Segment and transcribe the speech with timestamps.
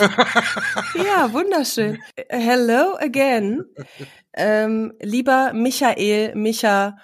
[0.94, 2.02] Ja, wunderschön.
[2.28, 3.64] Hello again.
[4.34, 6.96] Ähm, lieber Michael, Micha,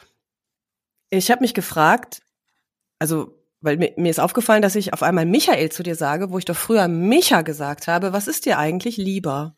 [1.11, 2.23] ich habe mich gefragt,
[2.99, 6.39] also weil mir, mir ist aufgefallen, dass ich auf einmal Michael zu dir sage, wo
[6.39, 8.13] ich doch früher Micha gesagt habe.
[8.13, 9.57] Was ist dir eigentlich lieber?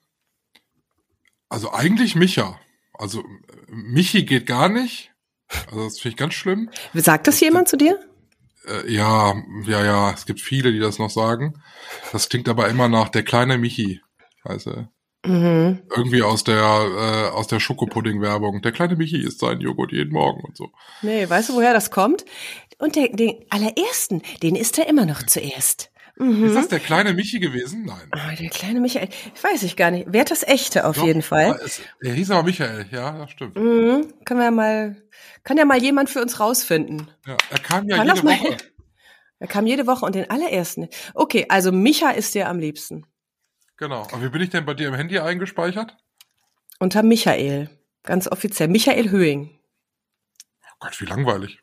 [1.49, 2.59] Also eigentlich Micha.
[2.95, 3.25] Also
[3.69, 5.13] Michi geht gar nicht.
[5.67, 6.71] Also das finde ich ganz schlimm.
[6.95, 7.99] Sagt das jemand zu dir?
[8.67, 9.35] Äh, ja,
[9.67, 11.55] ja, ja, es gibt viele, die das noch sagen.
[12.13, 14.01] Das klingt aber immer nach der kleine Michi.
[14.45, 14.87] Also
[15.27, 15.83] Mhm.
[15.95, 18.63] irgendwie aus der äh, aus der Schokopudding-Werbung.
[18.63, 20.71] Der kleine Michi isst seinen Joghurt jeden Morgen und so.
[21.03, 22.25] Nee, weißt du, woher das kommt?
[22.79, 25.91] Und der, den allerersten, den isst er immer noch zuerst.
[26.17, 26.45] Mhm.
[26.45, 27.85] Ist das der kleine Michi gewesen?
[27.85, 28.09] Nein.
[28.11, 29.09] Ah, der kleine Michael,
[29.41, 30.07] weiß ich gar nicht.
[30.11, 31.47] Wer hat das echte auf Doch, jeden Fall?
[31.53, 33.57] aber Es, er hieß aber Michael, ja, das stimmt.
[33.57, 34.13] Mhm.
[34.25, 34.97] Können wir mal,
[35.45, 37.11] kann ja mal jemand für uns rausfinden.
[37.27, 38.57] Ja, er kam ja Kann jede Woche.
[39.43, 40.91] Er kam jede Woche und den allerersten.
[41.15, 43.07] Okay, also Micha ist dir am liebsten.
[43.79, 44.03] Genau.
[44.03, 45.97] Aber wie bin ich denn bei dir im Handy eingespeichert?
[46.79, 47.71] Unter Michael.
[48.03, 48.69] Ganz offiziell.
[48.69, 49.59] Michael Höhing.
[50.67, 51.59] Oh Gott, wie langweilig.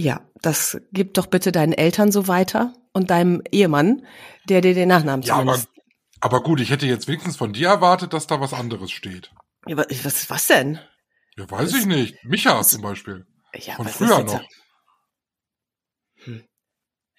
[0.00, 4.06] Ja, das gib doch bitte deinen Eltern so weiter und deinem Ehemann,
[4.48, 5.60] der dir den Nachnamen Ja, aber,
[6.20, 9.32] aber gut, ich hätte jetzt wenigstens von dir erwartet, dass da was anderes steht.
[9.66, 10.78] Ja, wa- was, was denn?
[11.36, 12.14] Ja, weiß ich nicht.
[12.22, 13.26] Micha zum Beispiel.
[13.56, 14.40] Ja, Von früher noch.
[16.22, 16.44] Hm.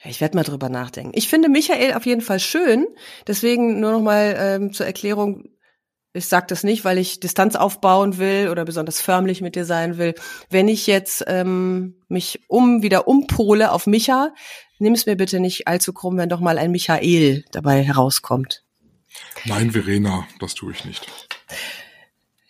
[0.06, 1.12] Ich werde mal drüber nachdenken.
[1.16, 2.88] Ich finde Michael auf jeden Fall schön.
[3.28, 5.50] Deswegen nur noch mal ähm, zur Erklärung.
[6.12, 9.98] Ich sage das nicht, weil ich Distanz aufbauen will oder besonders förmlich mit dir sein
[9.98, 10.16] will.
[10.50, 14.34] Wenn ich jetzt ähm, mich um wieder umpole auf Micha,
[14.80, 18.64] nimm es mir bitte nicht allzu krumm, wenn doch mal ein Michael dabei herauskommt.
[19.46, 21.08] Nein, Verena, das tue ich nicht.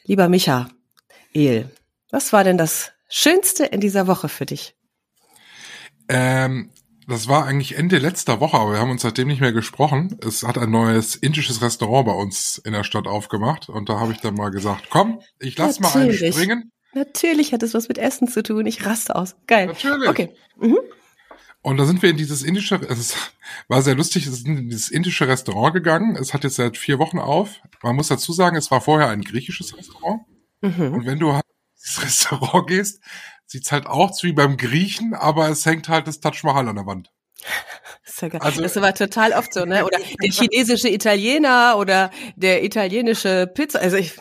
[0.06, 0.70] Lieber Micha,
[1.34, 1.70] El,
[2.12, 4.76] was war denn das Schönste in dieser Woche für dich?
[6.08, 6.72] Ähm,
[7.10, 10.18] das war eigentlich Ende letzter Woche, aber wir haben uns seitdem nicht mehr gesprochen.
[10.26, 14.12] Es hat ein neues indisches Restaurant bei uns in der Stadt aufgemacht und da habe
[14.12, 16.36] ich dann mal gesagt, komm, ich lass mal einen Natürlich.
[16.36, 16.72] springen.
[16.94, 18.66] Natürlich hat es was mit Essen zu tun.
[18.66, 19.36] Ich raste aus.
[19.48, 19.68] Geil.
[19.68, 20.10] Natürlich.
[20.10, 20.30] Okay.
[20.58, 20.78] Mhm.
[21.62, 23.16] Und da sind wir in dieses indische, es
[23.68, 26.16] war sehr lustig, es ist in dieses indische Restaurant gegangen.
[26.16, 27.60] Es hat jetzt seit vier Wochen auf.
[27.84, 30.22] Man muss dazu sagen, es war vorher ein griechisches Restaurant.
[30.62, 30.94] Mhm.
[30.94, 31.46] Und wenn du halt
[31.76, 33.02] ins Restaurant gehst,
[33.50, 36.76] sieht's halt auch zu wie beim Griechen, aber es hängt halt das Taj Mahal an
[36.76, 37.12] der Wand.
[38.06, 38.42] Ist ja geil.
[38.42, 39.86] Also- das war total oft so, ne?
[39.86, 43.80] Oder der chinesische Italiener oder der italienische Pizza.
[43.80, 44.14] Also ich,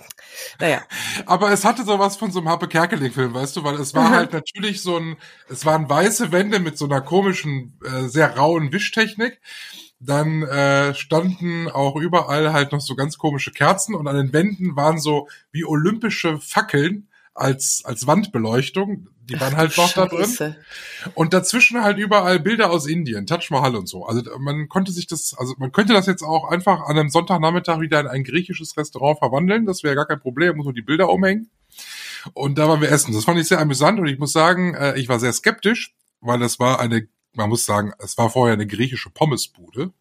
[0.60, 0.82] naja.
[1.26, 4.32] Aber es hatte sowas von so einem Happe Kerkeling-Film, weißt du, weil es war halt
[4.32, 5.16] natürlich so ein,
[5.48, 9.40] es waren weiße Wände mit so einer komischen, äh, sehr rauen Wischtechnik.
[10.00, 14.76] Dann äh, standen auch überall halt noch so ganz komische Kerzen und an den Wänden
[14.76, 17.07] waren so wie olympische Fackeln
[17.40, 19.08] als als Wandbeleuchtung.
[19.28, 20.20] Die waren halt noch da drin.
[20.24, 20.56] Scheiße.
[21.14, 24.06] Und dazwischen halt überall Bilder aus Indien, Taj Mahal und so.
[24.06, 27.80] Also man konnte sich das, also man könnte das jetzt auch einfach an einem Sonntagnachmittag
[27.80, 29.66] wieder in ein griechisches Restaurant verwandeln.
[29.66, 31.50] Das wäre gar kein Problem, muss nur die Bilder umhängen.
[32.32, 33.12] Und da waren wir essen.
[33.12, 36.42] Das fand ich sehr amüsant und ich muss sagen, äh, ich war sehr skeptisch, weil
[36.42, 39.92] es war eine, man muss sagen, es war vorher eine griechische Pommesbude.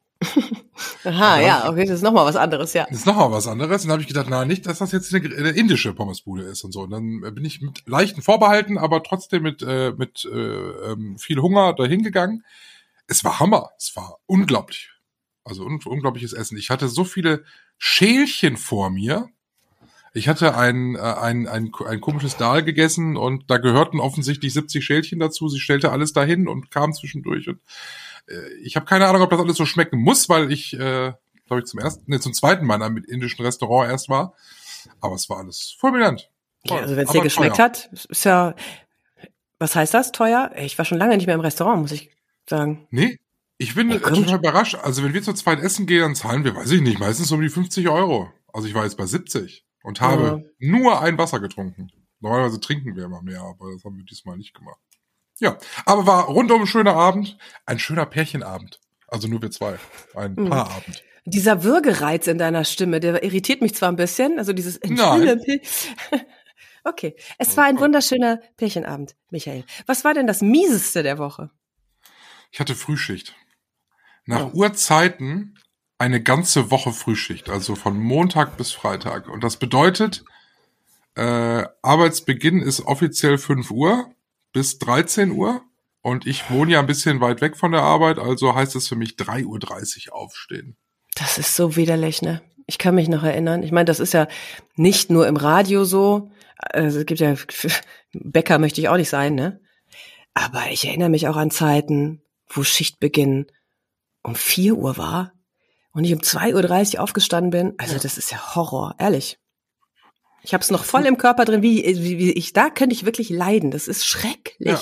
[1.04, 2.86] Aha, ja, okay, das ist nochmal was anderes, ja.
[2.90, 3.84] Das ist nochmal was anderes.
[3.84, 6.64] Und dann habe ich gedacht, na, nicht, dass das jetzt eine, eine indische Pommesbude ist
[6.64, 6.82] und so.
[6.82, 11.40] Und dann bin ich mit leichten Vorbehalten, aber trotzdem mit, äh, mit äh, ähm, viel
[11.40, 12.44] Hunger dahin gegangen.
[13.08, 13.72] Es war Hammer.
[13.78, 14.92] Es war unglaublich.
[15.44, 16.58] Also un unglaubliches Essen.
[16.58, 17.44] Ich hatte so viele
[17.78, 19.30] Schälchen vor mir.
[20.14, 24.84] Ich hatte ein, äh, ein, ein, ein komisches Dahl gegessen und da gehörten offensichtlich 70
[24.84, 25.48] Schälchen dazu.
[25.48, 27.48] Sie stellte alles dahin und kam zwischendurch.
[27.48, 27.60] Und
[28.62, 31.14] ich habe keine Ahnung, ob das alles so schmecken muss, weil ich, äh,
[31.46, 34.34] glaube ich, zum ersten, nee, zum zweiten Mal in einem indischen Restaurant erst war.
[35.00, 36.30] Aber es war alles fulminant.
[36.64, 37.66] ja Toll, also wenn es dir geschmeckt teuer.
[37.66, 38.56] hat, ist ja,
[39.60, 40.52] was heißt das, teuer?
[40.58, 42.12] Ich war schon lange nicht mehr im Restaurant, muss ich
[42.50, 42.88] sagen.
[42.92, 43.18] Nee,
[43.58, 44.76] ich bin Ja, äh, total überrascht.
[44.76, 47.42] Also wenn wir zu zweit essen gehen, dann zahlen wir, weiß ich nicht, meistens um
[47.42, 48.32] die 50 Euro.
[48.54, 51.92] Also ich war jetzt bei 70 und habe nur ein Wasser getrunken.
[52.20, 54.80] Normalerweise trinken wir immer mehr, aber das haben wir diesmal nicht gemacht.
[55.40, 58.80] Ja, aber war rundum ein schöner Abend, ein schöner Pärchenabend.
[59.08, 59.78] Also nur wir zwei,
[60.16, 60.50] ein Mhm.
[60.50, 61.04] Paarabend.
[61.26, 65.42] Dieser Würgereiz in deiner Stimme, der irritiert mich zwar ein bisschen, also dieses Nein.
[66.84, 69.66] Okay, es war ein wunderschöner Pärchenabend, Michael.
[69.88, 71.50] Was war denn das mieseste der Woche?
[72.52, 73.36] Ich hatte Frühschicht.
[74.26, 74.58] Nach Oh.
[74.58, 75.60] Uhrzeiten
[75.98, 79.28] eine ganze Woche Frühschicht, also von Montag bis Freitag.
[79.28, 80.24] Und das bedeutet,
[81.16, 84.10] äh, Arbeitsbeginn ist offiziell 5 Uhr
[84.58, 85.62] bis 13 Uhr.
[86.02, 88.96] Und ich wohne ja ein bisschen weit weg von der Arbeit, also heißt es für
[88.96, 90.78] mich 3.30 Uhr aufstehen.
[91.14, 92.42] Das ist so widerlich, ne?
[92.66, 93.62] Ich kann mich noch erinnern.
[93.62, 94.28] Ich meine, das ist ja
[94.76, 96.32] nicht nur im Radio so.
[96.58, 97.36] Also es gibt ja,
[98.14, 99.62] Bäcker möchte ich auch nicht sein, ne?
[100.34, 103.46] Aber ich erinnere mich auch an Zeiten, wo Schichtbeginn
[104.24, 105.34] um 4 Uhr war
[105.92, 107.76] und ich um 2.30 Uhr aufgestanden bin.
[107.78, 109.38] Also das ist ja Horror, ehrlich.
[110.44, 113.06] Ich habe es noch voll im Körper drin, wie, wie, wie ich, da könnte ich
[113.06, 113.72] wirklich leiden.
[113.72, 114.56] Das ist schrecklich.
[114.60, 114.80] Ja.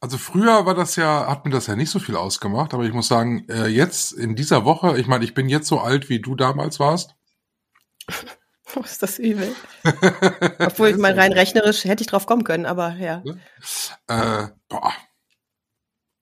[0.00, 2.92] Also früher war das ja, hat mir das ja nicht so viel ausgemacht, aber ich
[2.92, 6.20] muss sagen, äh, jetzt in dieser Woche, ich meine, ich bin jetzt so alt, wie
[6.20, 7.14] du damals warst.
[8.74, 9.54] Oh, ist das übel.
[10.58, 13.22] Obwohl ich mal rein rechnerisch hätte ich drauf kommen können, aber ja.
[14.06, 14.94] Äh, boah.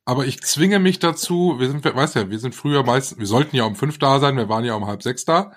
[0.05, 3.55] Aber ich zwinge mich dazu, wir sind, weißt ja, wir sind früher meistens, wir sollten
[3.55, 5.52] ja um fünf da sein, wir waren ja um halb sechs da.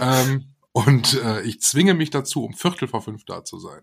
[0.00, 3.82] ähm, und äh, ich zwinge mich dazu, um Viertel vor fünf da zu sein.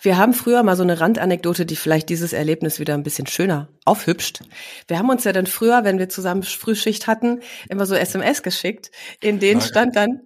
[0.00, 3.68] Wir haben früher mal so eine Randanekdote, die vielleicht dieses Erlebnis wieder ein bisschen schöner
[3.84, 4.40] aufhübscht.
[4.86, 8.90] Wir haben uns ja dann früher, wenn wir zusammen Frühschicht hatten, immer so SMS geschickt,
[9.20, 9.68] in denen Nein.
[9.68, 10.20] stand dann,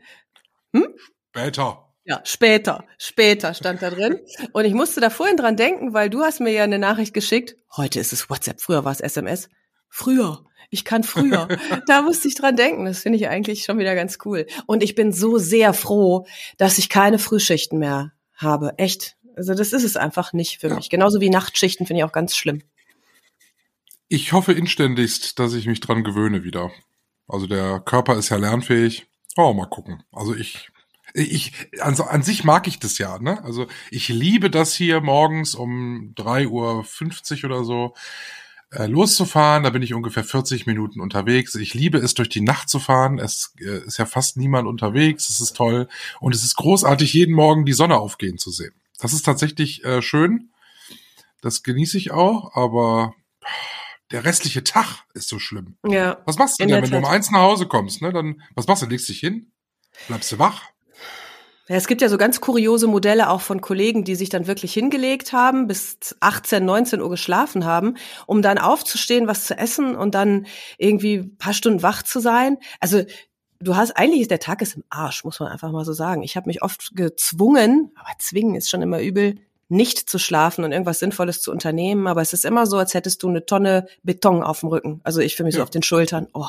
[0.74, 0.94] hm?
[1.30, 1.88] Später.
[2.04, 4.20] Ja, später, später stand da drin.
[4.52, 7.56] Und ich musste da vorhin dran denken, weil du hast mir ja eine Nachricht geschickt.
[7.76, 9.48] Heute ist es WhatsApp, früher war es SMS.
[9.88, 10.44] Früher.
[10.72, 11.48] Ich kann früher.
[11.86, 12.86] da musste ich dran denken.
[12.86, 14.46] Das finde ich eigentlich schon wieder ganz cool.
[14.64, 16.26] Und ich bin so sehr froh,
[16.56, 18.78] dass ich keine Frühschichten mehr habe.
[18.78, 19.16] Echt.
[19.36, 20.76] Also das ist es einfach nicht für ja.
[20.76, 20.88] mich.
[20.88, 22.62] Genauso wie Nachtschichten finde ich auch ganz schlimm.
[24.08, 26.70] Ich hoffe inständigst, dass ich mich dran gewöhne wieder.
[27.28, 29.06] Also der Körper ist ja lernfähig.
[29.36, 30.02] Oh, mal gucken.
[30.10, 30.70] Also ich,
[31.12, 33.44] ich, also an sich mag ich das ja, ne?
[33.44, 37.94] Also ich liebe das hier morgens um 3.50 Uhr oder so
[38.72, 39.62] äh, loszufahren.
[39.62, 41.54] Da bin ich ungefähr 40 Minuten unterwegs.
[41.54, 43.18] Ich liebe es, durch die Nacht zu fahren.
[43.18, 45.28] Es äh, ist ja fast niemand unterwegs.
[45.28, 45.88] Es ist toll.
[46.20, 48.74] Und es ist großartig, jeden Morgen die Sonne aufgehen zu sehen.
[48.98, 50.50] Das ist tatsächlich äh, schön.
[51.40, 53.14] Das genieße ich auch, aber
[54.10, 55.76] der restliche Tag ist so schlimm.
[55.86, 56.22] Ja.
[56.24, 56.92] Was machst du denn, wenn Tat.
[56.92, 58.00] du um eins nach Hause kommst?
[58.00, 58.12] Ne?
[58.12, 58.86] Dann, was machst du?
[58.86, 59.50] Legst dich hin?
[60.06, 60.71] Bleibst du wach?
[61.68, 64.74] Ja, es gibt ja so ganz kuriose Modelle auch von Kollegen, die sich dann wirklich
[64.74, 67.94] hingelegt haben, bis 18, 19 Uhr geschlafen haben,
[68.26, 72.58] um dann aufzustehen, was zu essen und dann irgendwie ein paar Stunden wach zu sein.
[72.80, 73.04] Also
[73.60, 76.22] du hast eigentlich der Tag ist im Arsch, muss man einfach mal so sagen.
[76.22, 79.36] Ich habe mich oft gezwungen, aber zwingen ist schon immer übel,
[79.68, 82.08] nicht zu schlafen und irgendwas Sinnvolles zu unternehmen.
[82.08, 85.00] Aber es ist immer so, als hättest du eine Tonne Beton auf dem Rücken.
[85.04, 86.26] Also ich fühle mich so auf den Schultern.
[86.34, 86.48] Oh.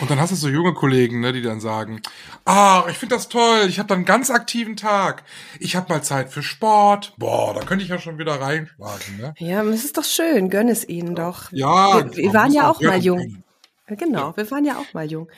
[0.00, 2.00] Und dann hast du so junge Kollegen, ne, die dann sagen,
[2.44, 5.24] ah, ich finde das toll, ich habe dann einen ganz aktiven Tag.
[5.58, 7.14] Ich habe mal Zeit für Sport.
[7.16, 9.16] Boah, da könnte ich ja schon wieder reinschlagen.
[9.18, 9.34] Ne?
[9.38, 11.50] Ja, es ist doch schön, gönn es ihnen doch.
[11.52, 13.42] Ja, wir, wir waren ja auch mal jung.
[13.86, 15.28] Genau, wir waren ja auch mal jung.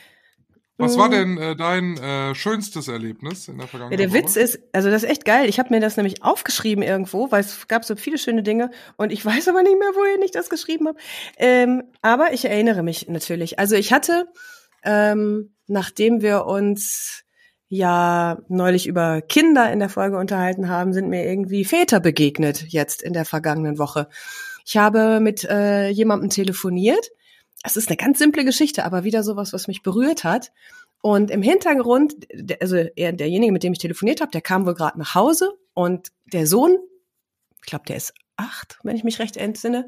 [0.81, 1.11] Was war mhm.
[1.11, 3.99] denn äh, dein äh, schönstes Erlebnis in der Vergangenheit?
[3.99, 5.47] Ja, der Witz ist, also das ist echt geil.
[5.47, 9.11] Ich habe mir das nämlich aufgeschrieben irgendwo, weil es gab so viele schöne Dinge und
[9.11, 10.97] ich weiß aber nicht mehr, wohin ich das geschrieben habe.
[11.37, 13.59] Ähm, aber ich erinnere mich natürlich.
[13.59, 14.27] Also ich hatte,
[14.83, 17.23] ähm, nachdem wir uns
[17.67, 23.01] ja neulich über Kinder in der Folge unterhalten haben, sind mir irgendwie Väter begegnet jetzt
[23.01, 24.09] in der vergangenen Woche.
[24.65, 27.11] Ich habe mit äh, jemandem telefoniert
[27.63, 30.51] es ist eine ganz simple Geschichte, aber wieder sowas, was mich berührt hat.
[31.01, 32.15] Und im Hintergrund,
[32.59, 36.09] also er, derjenige, mit dem ich telefoniert habe, der kam wohl gerade nach Hause und
[36.31, 36.77] der Sohn,
[37.59, 39.87] ich glaube, der ist acht, wenn ich mich recht entsinne,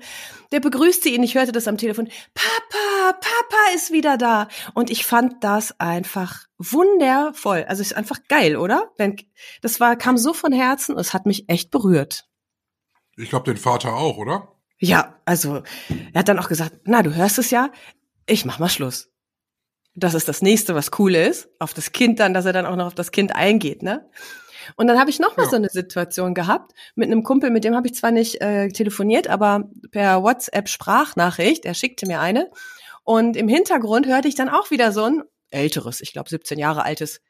[0.52, 1.24] der begrüßte ihn.
[1.24, 2.10] Ich hörte das am Telefon.
[2.34, 4.48] Papa, Papa ist wieder da.
[4.74, 7.66] Und ich fand das einfach wundervoll.
[7.68, 8.92] Also ist einfach geil, oder?
[9.62, 10.98] Das war kam so von Herzen.
[10.98, 12.28] Es hat mich echt berührt.
[13.16, 14.50] Ich glaube, den Vater auch, oder?
[14.78, 15.64] Ja, also
[16.14, 17.72] er hat dann auch gesagt, na, du hörst es ja,
[18.26, 19.12] ich mach mal Schluss.
[19.96, 22.76] Das ist das nächste, was cool ist, auf das Kind dann, dass er dann auch
[22.76, 24.10] noch auf das Kind eingeht, ne?
[24.76, 25.50] Und dann habe ich noch mal ja.
[25.50, 29.28] so eine Situation gehabt mit einem Kumpel, mit dem habe ich zwar nicht äh, telefoniert,
[29.28, 32.50] aber per WhatsApp Sprachnachricht, er schickte mir eine
[33.04, 36.84] und im Hintergrund hörte ich dann auch wieder so ein älteres, ich glaube 17 Jahre
[36.84, 37.22] altes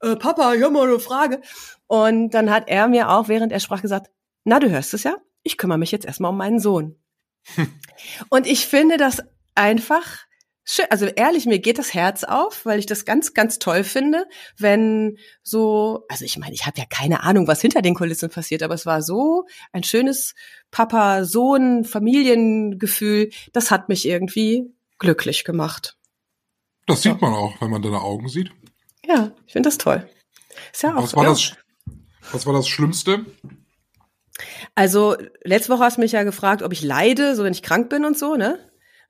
[0.00, 1.40] äh, Papa, ich hab mal eine Frage.
[1.86, 4.10] Und dann hat er mir auch, während er sprach, gesagt,
[4.44, 5.16] na, du hörst es ja?
[5.48, 6.96] ich kümmere mich jetzt erstmal um meinen Sohn.
[8.28, 9.22] Und ich finde das
[9.54, 10.18] einfach
[10.68, 10.86] schön.
[10.90, 15.18] Also ehrlich, mir geht das Herz auf, weil ich das ganz, ganz toll finde, wenn
[15.42, 18.74] so, also ich meine, ich habe ja keine Ahnung, was hinter den Kulissen passiert, aber
[18.74, 20.34] es war so ein schönes
[20.70, 23.30] Papa-Sohn-Familiengefühl.
[23.52, 25.96] Das hat mich irgendwie glücklich gemacht.
[26.86, 28.50] Das sieht man auch, wenn man deine Augen sieht.
[29.04, 30.08] Ja, ich finde das toll.
[30.72, 31.30] Ist ja auch was, war ja.
[31.30, 31.52] das,
[32.32, 33.24] was war das Schlimmste,
[34.74, 37.90] also, letzte Woche hast du mich ja gefragt, ob ich leide, so wenn ich krank
[37.90, 38.58] bin und so, ne?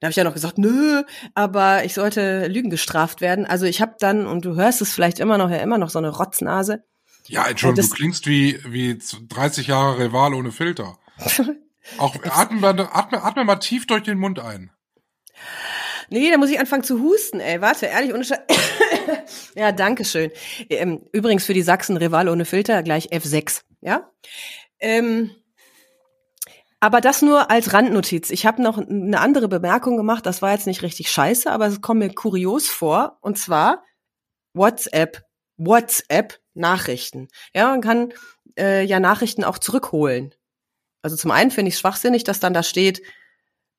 [0.01, 1.03] Da habe ich ja noch gesagt, nö,
[1.35, 3.47] aber ich sollte Lügen gestraft werden.
[3.47, 5.99] Also ich habe dann, und du hörst es vielleicht immer noch, ja immer noch so
[5.99, 6.85] eine Rotznase.
[7.27, 10.99] Ja, Entschuldigung, du klingst wie, wie 30 Jahre Rival ohne Filter.
[11.99, 14.71] Auch atme, atme, atme mal tief durch den Mund ein.
[16.11, 17.61] Nee, da muss ich anfangen zu husten, ey.
[17.61, 18.41] Warte, ehrlich, ohne Scheiß.
[19.55, 20.31] ja, danke schön.
[20.71, 24.11] Ähm, übrigens für die Sachsen Rival ohne Filter gleich F6, ja?
[24.81, 25.31] Ähm,
[26.81, 28.31] aber das nur als Randnotiz.
[28.31, 30.27] Ich habe noch eine andere Bemerkung gemacht.
[30.27, 33.19] Das war jetzt nicht richtig scheiße, aber es kommt mir kurios vor.
[33.21, 33.83] Und zwar
[34.55, 35.25] WhatsApp,
[35.57, 37.29] WhatsApp Nachrichten.
[37.55, 38.13] Ja, man kann
[38.59, 40.35] äh, ja Nachrichten auch zurückholen.
[41.03, 43.03] Also zum einen finde ich es schwachsinnig, dass dann da steht,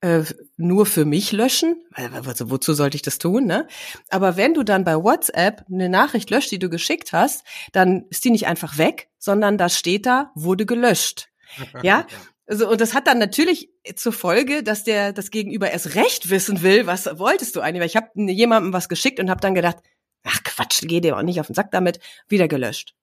[0.01, 0.23] äh,
[0.55, 1.83] nur für mich löschen.
[1.93, 3.67] Also wozu sollte ich das tun, ne?
[4.09, 8.23] Aber wenn du dann bei WhatsApp eine Nachricht löscht, die du geschickt hast, dann ist
[8.23, 11.29] die nicht einfach weg, sondern da steht da, wurde gelöscht.
[11.81, 12.05] Ja,
[12.49, 16.63] also, und das hat dann natürlich zur Folge, dass der das Gegenüber erst recht wissen
[16.63, 17.81] will, was wolltest du eigentlich?
[17.81, 19.77] Weil ich habe jemandem was geschickt und habe dann gedacht,
[20.23, 22.95] ach Quatsch, geh dir auch nicht auf den Sack damit, wieder gelöscht.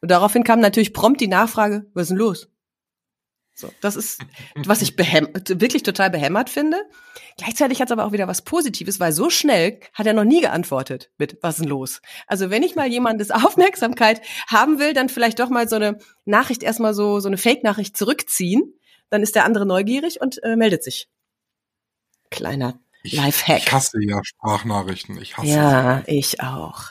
[0.00, 2.48] Und daraufhin kam natürlich prompt die Nachfrage, was ist denn los?
[3.54, 4.20] So, das ist,
[4.64, 6.78] was ich wirklich total behämmert finde.
[7.36, 10.40] Gleichzeitig hat es aber auch wieder was Positives, weil so schnell hat er noch nie
[10.40, 12.00] geantwortet mit was ist denn los?
[12.26, 16.62] Also wenn ich mal jemandes Aufmerksamkeit haben will, dann vielleicht doch mal so eine Nachricht
[16.62, 18.74] erstmal so, so eine Fake-Nachricht zurückziehen.
[19.10, 21.08] Dann ist der andere neugierig und äh, meldet sich.
[22.30, 23.58] Kleiner Lifehack.
[23.58, 25.20] Ich hasse ja Sprachnachrichten.
[25.20, 26.18] Ich hasse Ja, sie.
[26.18, 26.84] ich auch.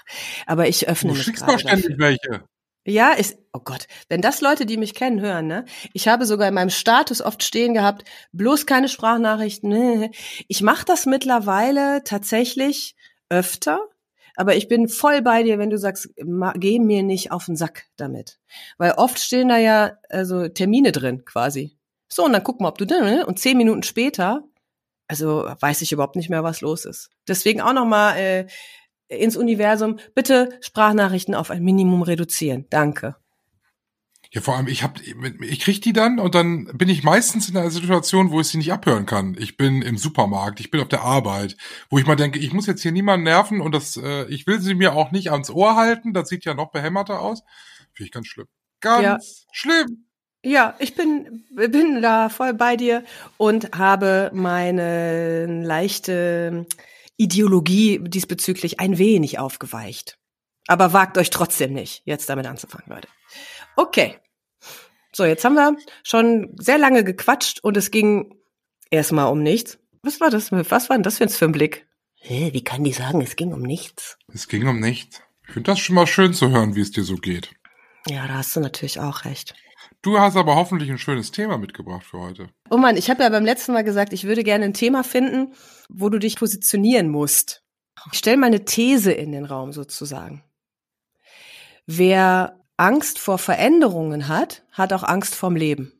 [0.45, 2.43] Aber ich öffne du mich schickst doch ständig welche.
[2.85, 5.65] Ja, ist, oh Gott, wenn das Leute, die mich kennen, hören, ne?
[5.93, 9.69] Ich habe sogar in meinem Status oft stehen gehabt, bloß keine Sprachnachrichten.
[9.69, 10.11] Ne?
[10.47, 12.95] Ich mache das mittlerweile tatsächlich
[13.29, 13.79] öfter,
[14.35, 17.85] aber ich bin voll bei dir, wenn du sagst, geh mir nicht auf den Sack
[17.97, 18.39] damit.
[18.79, 21.77] Weil oft stehen da ja also Termine drin quasi.
[22.07, 23.25] So, und dann gucken wir, ob du ne?
[23.27, 24.43] Und zehn Minuten später,
[25.07, 27.09] also weiß ich überhaupt nicht mehr, was los ist.
[27.27, 28.47] Deswegen auch nochmal äh,
[29.11, 32.65] ins Universum, bitte Sprachnachrichten auf ein Minimum reduzieren.
[32.69, 33.15] Danke.
[34.33, 37.57] Ja, vor allem, ich hab, ich krieg die dann und dann bin ich meistens in
[37.57, 39.35] einer Situation, wo ich sie nicht abhören kann.
[39.37, 41.57] Ich bin im Supermarkt, ich bin auf der Arbeit,
[41.89, 44.61] wo ich mal denke, ich muss jetzt hier niemanden nerven und das, äh, ich will
[44.61, 46.13] sie mir auch nicht ans Ohr halten.
[46.13, 47.43] Das sieht ja noch behämmerter aus.
[47.91, 48.47] Finde ich ganz schlimm.
[48.79, 49.49] Ganz ja.
[49.51, 50.05] schlimm.
[50.43, 53.03] Ja, ich bin, bin da voll bei dir
[53.37, 56.65] und habe meine leichte
[57.21, 60.17] Ideologie diesbezüglich ein wenig aufgeweicht.
[60.67, 63.07] Aber wagt euch trotzdem nicht, jetzt damit anzufangen, Leute.
[63.75, 64.17] Okay.
[65.13, 68.33] So, jetzt haben wir schon sehr lange gequatscht und es ging
[68.89, 69.77] erstmal um nichts.
[70.03, 70.51] Was war das?
[70.51, 71.87] Was war denn das für ein Blick?
[72.15, 74.17] Hä, wie kann die sagen, es ging um nichts?
[74.33, 75.21] Es ging um nichts.
[75.47, 77.51] Ich finde das schon mal schön zu hören, wie es dir so geht.
[78.07, 79.53] Ja, da hast du natürlich auch recht.
[80.03, 82.49] Du hast aber hoffentlich ein schönes Thema mitgebracht für heute.
[82.71, 85.53] Oh Mann, ich habe ja beim letzten Mal gesagt, ich würde gerne ein Thema finden,
[85.89, 87.63] wo du dich positionieren musst.
[88.11, 90.43] Ich stelle mal eine These in den Raum sozusagen.
[91.85, 95.93] Wer Angst vor Veränderungen hat, hat auch Angst vorm Leben.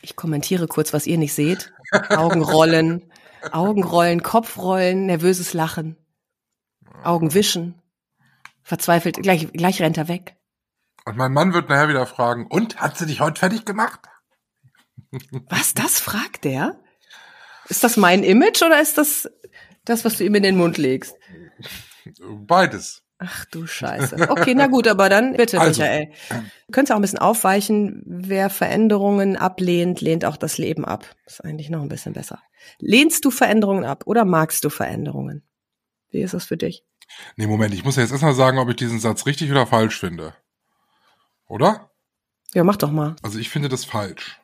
[0.00, 1.72] Ich kommentiere kurz, was ihr nicht seht.
[2.10, 3.10] Augenrollen,
[3.50, 5.96] Augenrollen, Kopfrollen, nervöses Lachen,
[7.02, 7.82] Augenwischen,
[8.62, 10.36] verzweifelt, gleich, gleich rennt er weg.
[11.04, 14.00] Und mein Mann wird nachher wieder fragen, und, hat sie dich heute fertig gemacht?
[15.48, 16.80] Was, das fragt der?
[17.68, 19.28] Ist das mein Image oder ist das
[19.84, 21.16] das, was du ihm in den Mund legst?
[22.20, 23.02] Beides.
[23.18, 24.28] Ach du Scheiße.
[24.28, 26.10] Okay, na gut, aber dann bitte, also, Michael.
[26.28, 28.02] Du könntest auch ein bisschen aufweichen.
[28.06, 31.06] Wer Veränderungen ablehnt, lehnt auch das Leben ab.
[31.26, 32.42] ist eigentlich noch ein bisschen besser.
[32.78, 35.42] Lehnst du Veränderungen ab oder magst du Veränderungen?
[36.10, 36.84] Wie ist das für dich?
[37.36, 39.98] Nee, Moment, ich muss ja jetzt erstmal sagen, ob ich diesen Satz richtig oder falsch
[39.98, 40.34] finde.
[41.54, 41.88] Oder?
[42.52, 43.14] Ja, mach doch mal.
[43.22, 44.40] Also ich finde das falsch.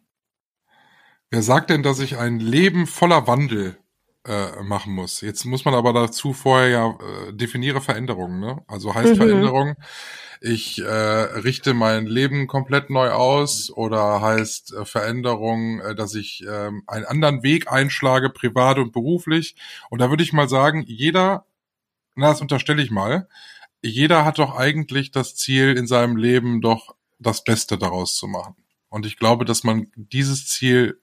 [1.29, 3.79] Wer sagt denn, dass ich ein Leben voller Wandel
[4.25, 5.21] äh, machen muss?
[5.21, 8.39] Jetzt muss man aber dazu vorher ja äh, definiere Veränderungen.
[8.39, 8.63] Ne?
[8.69, 9.17] Also heißt mhm.
[9.17, 9.75] Veränderung,
[10.41, 16.45] ich äh, richte mein Leben komplett neu aus oder heißt äh, Veränderung, äh, dass ich
[16.47, 19.57] äh, einen anderen Weg einschlage, privat und beruflich.
[19.89, 21.45] Und da würde ich mal sagen, jeder,
[22.15, 23.27] na das unterstelle ich mal,
[23.83, 28.57] jeder hat doch eigentlich das Ziel in seinem Leben doch das Beste daraus zu machen.
[28.89, 31.01] Und ich glaube, dass man dieses Ziel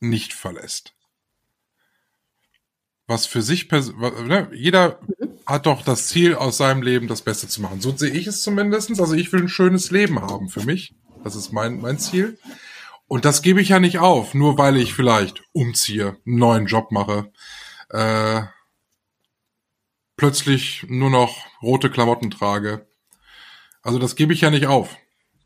[0.00, 0.94] nicht verlässt.
[3.06, 5.00] Was für sich, ne, jeder
[5.46, 7.80] hat doch das Ziel aus seinem Leben das Beste zu machen.
[7.80, 9.00] So sehe ich es zumindestens.
[9.00, 10.94] Also ich will ein schönes Leben haben für mich.
[11.22, 12.38] Das ist mein, mein Ziel.
[13.06, 16.90] Und das gebe ich ja nicht auf, nur weil ich vielleicht umziehe, einen neuen Job
[16.90, 17.32] mache,
[17.90, 18.42] äh,
[20.16, 22.88] plötzlich nur noch rote Klamotten trage.
[23.86, 24.96] Also das gebe ich ja nicht auf.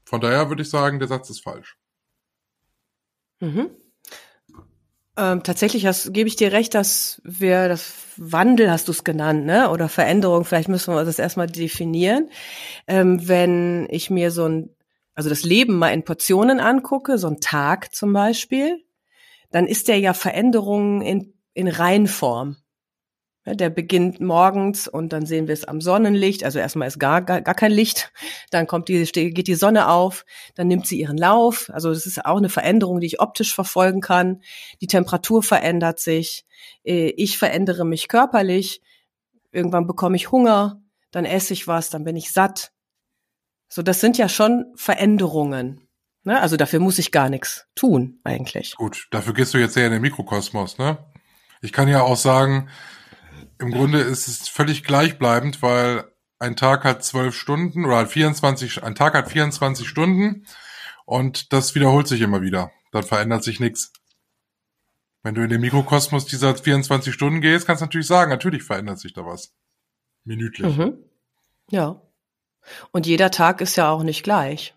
[0.06, 1.76] Von daher würde ich sagen, der Satz ist falsch.
[3.40, 3.68] Mhm.
[5.18, 9.44] Ähm, tatsächlich hast, gebe ich dir recht, dass wir das Wandel hast du es genannt,
[9.44, 9.68] ne?
[9.68, 12.30] Oder Veränderung, vielleicht müssen wir das erstmal definieren.
[12.86, 14.70] Ähm, wenn ich mir so ein,
[15.14, 18.82] also das Leben mal in Portionen angucke, so ein Tag zum Beispiel,
[19.50, 22.56] dann ist der ja Veränderungen in, in Reinform.
[23.46, 26.44] Der beginnt morgens und dann sehen wir es am Sonnenlicht.
[26.44, 28.12] Also erstmal ist gar, gar, gar kein Licht.
[28.50, 30.26] Dann kommt die, geht die Sonne auf.
[30.54, 31.70] Dann nimmt sie ihren Lauf.
[31.72, 34.42] Also das ist auch eine Veränderung, die ich optisch verfolgen kann.
[34.82, 36.44] Die Temperatur verändert sich.
[36.84, 38.82] Äh, ich verändere mich körperlich.
[39.52, 40.82] Irgendwann bekomme ich Hunger.
[41.10, 41.88] Dann esse ich was.
[41.88, 42.72] Dann bin ich satt.
[43.70, 45.88] So, das sind ja schon Veränderungen.
[46.24, 46.40] Ne?
[46.40, 48.74] Also dafür muss ich gar nichts tun, eigentlich.
[48.76, 50.98] Gut, dafür gehst du jetzt sehr in den Mikrokosmos, ne?
[51.62, 52.68] Ich kann ja auch sagen,
[53.60, 58.94] im Grunde ist es völlig gleichbleibend, weil ein Tag hat zwölf Stunden oder 24, ein
[58.94, 60.46] Tag hat 24 Stunden
[61.04, 62.72] und das wiederholt sich immer wieder.
[62.92, 63.92] Dann verändert sich nichts.
[65.22, 68.98] Wenn du in den Mikrokosmos dieser 24 Stunden gehst, kannst du natürlich sagen, natürlich verändert
[68.98, 69.52] sich da was.
[70.24, 70.76] Minütlich.
[70.76, 70.98] Mhm.
[71.70, 72.00] Ja.
[72.90, 74.74] Und jeder Tag ist ja auch nicht gleich.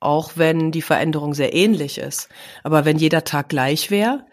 [0.00, 2.30] Auch wenn die Veränderung sehr ähnlich ist.
[2.64, 4.26] Aber wenn jeder Tag gleich wäre,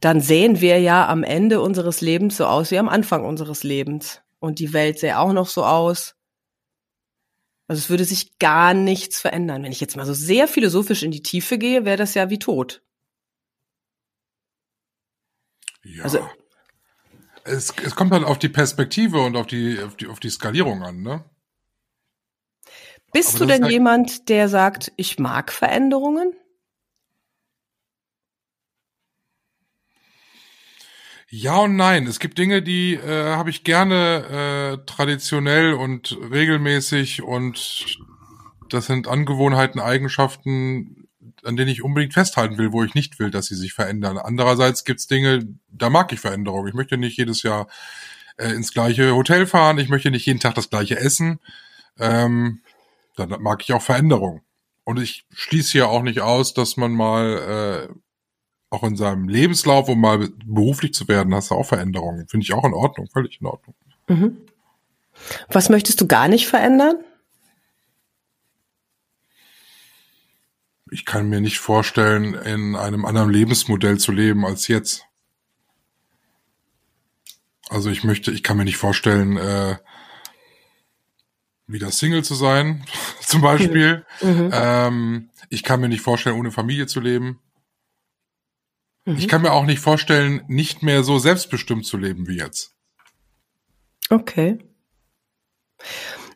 [0.00, 4.22] dann sehen wir ja am Ende unseres Lebens so aus wie am Anfang unseres Lebens.
[4.38, 6.14] Und die Welt sähe auch noch so aus.
[7.68, 9.62] Also es würde sich gar nichts verändern.
[9.62, 12.38] Wenn ich jetzt mal so sehr philosophisch in die Tiefe gehe, wäre das ja wie
[12.38, 12.82] tot.
[15.82, 16.04] Ja.
[16.04, 16.28] Also,
[17.44, 20.82] es, es kommt halt auf die Perspektive und auf die, auf die, auf die Skalierung
[20.82, 21.24] an, ne?
[23.12, 26.34] Bist du denn halt jemand, der sagt, ich mag Veränderungen?
[31.28, 32.06] Ja und nein.
[32.06, 37.98] Es gibt Dinge, die äh, habe ich gerne äh, traditionell und regelmäßig und
[38.68, 41.08] das sind Angewohnheiten, Eigenschaften,
[41.44, 44.18] an denen ich unbedingt festhalten will, wo ich nicht will, dass sie sich verändern.
[44.18, 46.66] Andererseits gibt's Dinge, da mag ich Veränderung.
[46.68, 47.68] Ich möchte nicht jedes Jahr
[48.36, 49.78] äh, ins gleiche Hotel fahren.
[49.78, 51.40] Ich möchte nicht jeden Tag das gleiche essen.
[51.98, 52.60] Ähm,
[53.16, 54.42] dann mag ich auch Veränderung.
[54.84, 57.94] Und ich schließe hier auch nicht aus, dass man mal äh,
[58.70, 62.28] auch in seinem Lebenslauf, um mal beruflich zu werden, hast du auch Veränderungen.
[62.28, 63.74] Finde ich auch in Ordnung, völlig in Ordnung.
[64.08, 64.38] Mhm.
[65.50, 66.96] Was möchtest du gar nicht verändern?
[70.90, 75.04] Ich kann mir nicht vorstellen, in einem anderen Lebensmodell zu leben als jetzt.
[77.68, 79.76] Also ich möchte, ich kann mir nicht vorstellen, äh,
[81.66, 82.84] wieder Single zu sein,
[83.20, 84.04] zum Beispiel.
[84.20, 84.50] Mhm.
[84.52, 87.40] Ähm, ich kann mir nicht vorstellen, ohne Familie zu leben.
[89.06, 89.16] Mhm.
[89.16, 92.74] Ich kann mir auch nicht vorstellen, nicht mehr so selbstbestimmt zu leben wie jetzt.
[94.10, 94.58] Okay.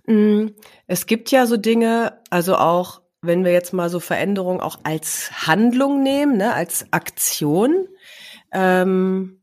[0.07, 0.49] Mm,
[0.87, 5.47] es gibt ja so Dinge, also auch wenn wir jetzt mal so Veränderungen auch als
[5.47, 7.87] Handlung nehmen, ne, als Aktion,
[8.53, 9.43] ähm,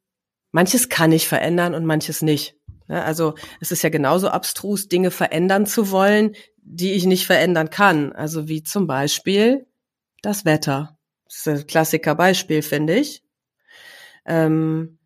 [0.51, 2.55] manches kann ich verändern und manches nicht.
[2.87, 3.03] Ne?
[3.03, 8.13] Also es ist ja genauso abstrus, Dinge verändern zu wollen, die ich nicht verändern kann.
[8.13, 9.67] Also wie zum Beispiel
[10.21, 10.96] das Wetter.
[11.27, 13.23] Das ist ein Klassikerbeispiel, finde ich.
[14.25, 14.99] Ähm,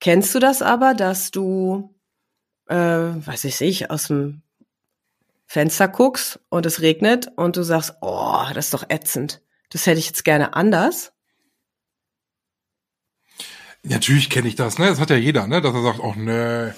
[0.00, 1.94] kennst du das aber, dass du,
[2.66, 4.42] äh, weiß ich nicht, aus dem
[5.46, 9.42] Fenster guckst und es regnet und du sagst, oh, das ist doch ätzend.
[9.70, 11.12] Das hätte ich jetzt gerne anders.
[13.82, 14.86] Natürlich kenne ich das, ne?
[14.86, 15.60] Das hat ja jeder, ne?
[15.60, 16.70] Dass er sagt, oh nö.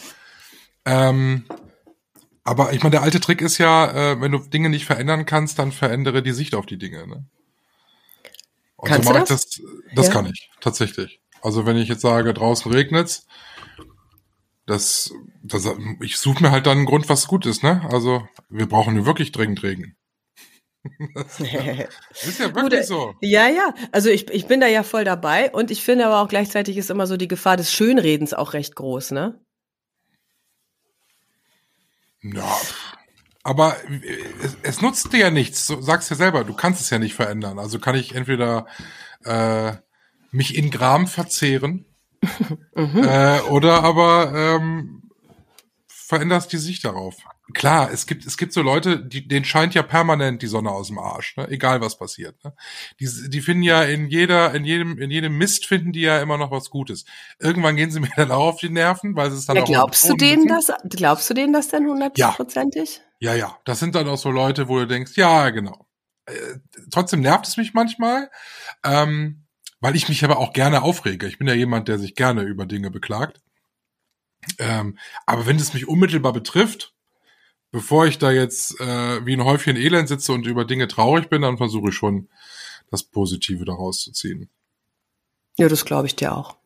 [0.85, 1.45] Ähm,
[2.45, 5.59] aber ich meine, der alte Trick ist ja, äh, wenn du Dinge nicht verändern kannst,
[5.59, 7.27] dann verändere die Sicht auf die Dinge, ne?
[8.81, 9.29] Und Kannst so du das?
[9.29, 9.63] das?
[9.95, 10.13] Das ja.
[10.13, 11.21] kann ich, tatsächlich.
[11.43, 13.27] Also wenn ich jetzt sage, draußen regnet's,
[14.67, 15.13] das,
[15.43, 15.69] das,
[16.01, 17.87] ich suche mir halt dann einen Grund, was gut ist, ne?
[17.91, 19.97] Also wir brauchen wirklich dringend Regen.
[21.15, 21.41] das
[22.23, 23.15] ist ja wirklich Gut, äh, so.
[23.21, 23.75] Ja, ja.
[23.93, 26.89] Also ich, ich bin da ja voll dabei und ich finde aber auch gleichzeitig ist
[26.89, 29.39] immer so die Gefahr des Schönredens auch recht groß, ne?
[32.23, 32.59] Ja,
[33.43, 33.77] aber
[34.43, 35.67] es, es nutzt dir ja nichts.
[35.67, 37.59] Du sagst ja selber, du kannst es ja nicht verändern.
[37.59, 38.67] Also kann ich entweder
[39.25, 39.73] äh,
[40.31, 41.87] mich in Gram verzehren
[42.75, 43.03] mhm.
[43.03, 45.11] äh, oder aber ähm,
[45.89, 47.17] veränderst die Sicht darauf.
[47.53, 50.89] Klar, es gibt es gibt so Leute, die denen scheint ja permanent die Sonne aus
[50.89, 51.49] dem Arsch, ne?
[51.49, 52.37] egal was passiert.
[52.45, 52.53] Ne?
[53.01, 56.39] Die, die finden ja in jeder in jedem in jedem Mist finden die ja immer
[56.39, 57.07] noch was Gutes.
[57.41, 60.09] Irgendwann gehen sie mir dann auch auf die Nerven, weil es dann ja, auch glaubst
[60.09, 60.71] du denen das?
[60.89, 62.97] Glaubst du denen das denn hundertprozentig?
[62.97, 63.10] Ja.
[63.21, 65.87] Ja, ja, das sind dann auch so Leute, wo du denkst, ja genau.
[66.27, 66.59] Äh,
[66.91, 68.31] trotzdem nervt es mich manchmal.
[68.85, 69.47] Ähm,
[69.81, 71.27] weil ich mich aber auch gerne aufrege.
[71.27, 73.41] Ich bin ja jemand, der sich gerne über Dinge beklagt.
[74.59, 76.95] Ähm, aber wenn es mich unmittelbar betrifft,
[77.73, 81.43] bevor ich da jetzt äh, wie ein Häufchen Elend sitze und über Dinge traurig bin,
[81.43, 82.29] dann versuche ich schon
[82.91, 84.51] das Positive daraus zu ziehen.
[85.57, 86.57] Ja, das glaube ich dir auch.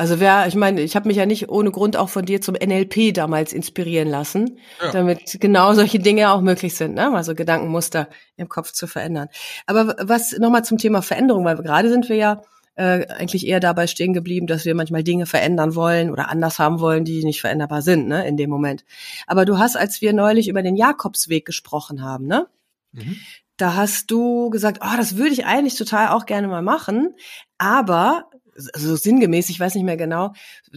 [0.00, 2.54] Also wer, ich meine, ich habe mich ja nicht ohne Grund auch von dir zum
[2.54, 4.92] NLP damals inspirieren lassen, Ja.
[4.92, 7.14] damit genau solche Dinge auch möglich sind, ne?
[7.14, 8.08] Also Gedankenmuster
[8.38, 9.28] im Kopf zu verändern.
[9.66, 12.42] Aber was nochmal zum Thema Veränderung, weil gerade sind wir ja
[12.76, 16.80] äh, eigentlich eher dabei stehen geblieben, dass wir manchmal Dinge verändern wollen oder anders haben
[16.80, 18.86] wollen, die nicht veränderbar sind, ne, in dem Moment.
[19.26, 22.46] Aber du hast, als wir neulich über den Jakobsweg gesprochen haben, ne?
[22.92, 23.16] Mhm.
[23.58, 27.14] da hast du gesagt, oh, das würde ich eigentlich total auch gerne mal machen,
[27.58, 28.24] aber
[28.60, 30.32] so sinngemäß, ich weiß nicht mehr genau,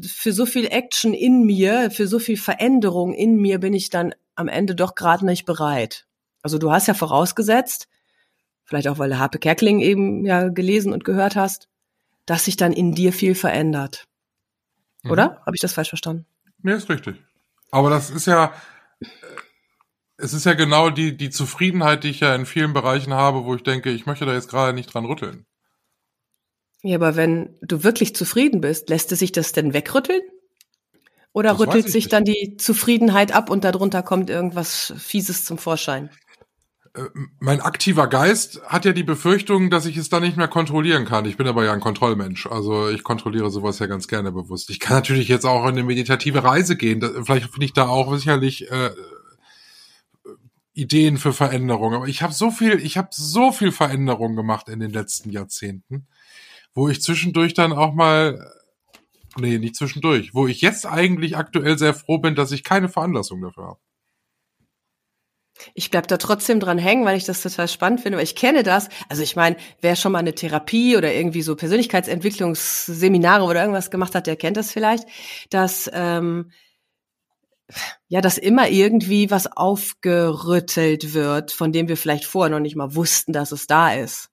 [0.05, 4.13] für so viel Action in mir, für so viel Veränderung in mir bin ich dann
[4.35, 6.05] am Ende doch gerade nicht bereit.
[6.41, 7.87] Also du hast ja vorausgesetzt,
[8.65, 11.67] vielleicht auch weil du Harpe Kerkeling eben ja gelesen und gehört hast,
[12.25, 14.05] dass sich dann in dir viel verändert.
[15.03, 15.11] Mhm.
[15.11, 15.41] Oder?
[15.45, 16.25] Habe ich das falsch verstanden?
[16.61, 17.21] Nee, ist richtig.
[17.71, 18.53] Aber das ist ja,
[18.99, 19.05] äh,
[20.17, 23.55] es ist ja genau die, die Zufriedenheit, die ich ja in vielen Bereichen habe, wo
[23.55, 25.45] ich denke, ich möchte da jetzt gerade nicht dran rütteln.
[26.83, 30.21] Ja, aber wenn du wirklich zufrieden bist, lässt es sich das denn wegrütteln?
[31.31, 32.13] Oder Das rüttelt ich sich nicht.
[32.13, 36.09] dann die Zufriedenheit ab und darunter kommt irgendwas Fieses zum Vorschein?
[36.93, 37.03] Äh,
[37.39, 41.25] Mein aktiver Geist hat ja die Befürchtung, dass ich es dann nicht mehr kontrollieren kann.
[41.25, 42.47] Ich bin aber ja ein Kontrollmensch.
[42.47, 44.69] Also ich kontrolliere sowas ja ganz gerne bewusst.
[44.69, 47.01] Ich kann natürlich jetzt auch in eine meditative Reise gehen.
[47.25, 48.91] Vielleicht finde ich da auch sicherlich äh,
[50.73, 51.93] Ideen für Veränderung.
[51.93, 56.07] Aber ich habe so viel, ich habe so viel Veränderung gemacht in den letzten Jahrzehnten,
[56.73, 58.51] wo ich zwischendurch dann auch mal,
[59.37, 63.41] nee, nicht zwischendurch, wo ich jetzt eigentlich aktuell sehr froh bin, dass ich keine Veranlassung
[63.41, 63.79] dafür habe.
[65.75, 68.63] Ich bleib da trotzdem dran hängen, weil ich das total spannend finde, weil ich kenne
[68.63, 68.89] das.
[69.07, 74.15] Also ich meine, wer schon mal eine Therapie oder irgendwie so Persönlichkeitsentwicklungsseminare oder irgendwas gemacht
[74.15, 75.07] hat, der kennt das vielleicht,
[75.51, 76.51] dass ähm,
[78.07, 82.95] ja, dass immer irgendwie was aufgerüttelt wird, von dem wir vielleicht vorher noch nicht mal
[82.95, 84.32] wussten, dass es da ist.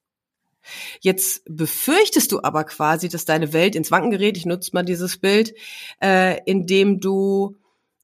[1.01, 4.37] Jetzt befürchtest du aber quasi, dass deine Welt ins Wanken gerät.
[4.37, 5.55] Ich nutze mal dieses Bild,
[6.03, 7.57] äh, indem du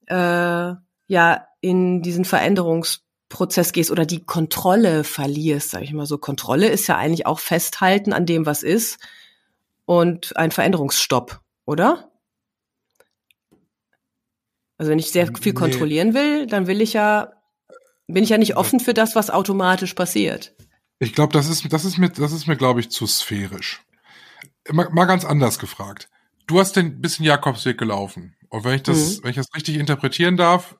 [0.06, 0.72] äh,
[1.06, 6.18] ja in diesen Veränderungsprozess gehst oder die Kontrolle verlierst, sage ich mal so.
[6.18, 8.98] Kontrolle ist ja eigentlich auch Festhalten an dem, was ist
[9.84, 12.10] und ein Veränderungsstopp, oder?
[14.78, 17.32] Also wenn ich sehr viel kontrollieren will, dann will ich ja,
[18.06, 20.54] bin ich ja nicht offen für das, was automatisch passiert.
[20.98, 23.82] Ich glaube, das ist, das ist mir, das ist mir, glaube ich, zu sphärisch.
[24.70, 26.08] Mal, mal ganz anders gefragt.
[26.46, 28.36] Du hast den bisschen Jakobsweg gelaufen.
[28.48, 29.24] Und wenn ich das, Mhm.
[29.24, 30.76] wenn ich das richtig interpretieren darf,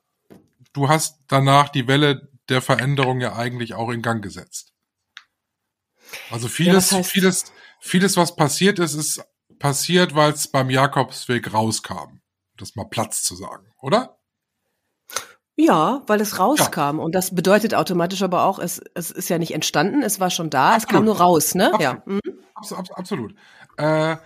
[0.72, 4.72] du hast danach die Welle der Veränderung ja eigentlich auch in Gang gesetzt.
[6.30, 7.44] Also vieles, was heißt- vieles,
[7.80, 9.22] vieles, was passiert ist, ist
[9.58, 12.20] passiert, weil es beim Jakobsweg rauskam.
[12.56, 14.15] Das mal Platz zu sagen, oder?
[15.56, 16.98] Ja, weil es rauskam.
[16.98, 20.50] Und das bedeutet automatisch aber auch, es, es ist ja nicht entstanden, es war schon
[20.50, 20.92] da, es Absolut.
[20.92, 21.72] kam nur raus, ne?
[21.72, 21.82] Absolut.
[21.82, 22.02] Ja.
[22.04, 22.20] Mhm.
[22.54, 23.34] Abs abs absolut.
[23.78, 24.16] Äh,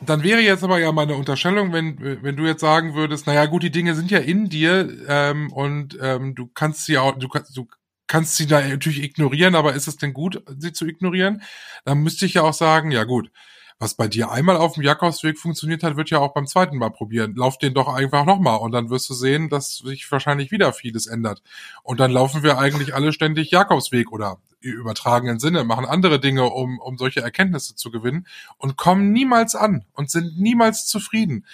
[0.00, 3.62] dann wäre jetzt aber ja meine Unterstellung, wenn, wenn du jetzt sagen würdest, naja gut,
[3.62, 7.56] die Dinge sind ja in dir ähm, und ähm, du kannst sie auch, du kannst,
[7.56, 7.68] du
[8.06, 11.42] kannst sie da natürlich ignorieren, aber ist es denn gut, sie zu ignorieren?
[11.84, 13.30] Dann müsste ich ja auch sagen, ja gut,
[13.78, 16.90] was bei dir einmal auf dem Jakobsweg funktioniert hat, wird ja auch beim zweiten Mal
[16.90, 17.34] probieren.
[17.36, 21.06] Lauf den doch einfach nochmal und dann wirst du sehen, dass sich wahrscheinlich wieder vieles
[21.06, 21.42] ändert.
[21.82, 26.78] Und dann laufen wir eigentlich alle ständig Jakobsweg oder übertragenen Sinne, machen andere Dinge, um,
[26.80, 28.26] um solche Erkenntnisse zu gewinnen
[28.58, 31.46] und kommen niemals an und sind niemals zufrieden.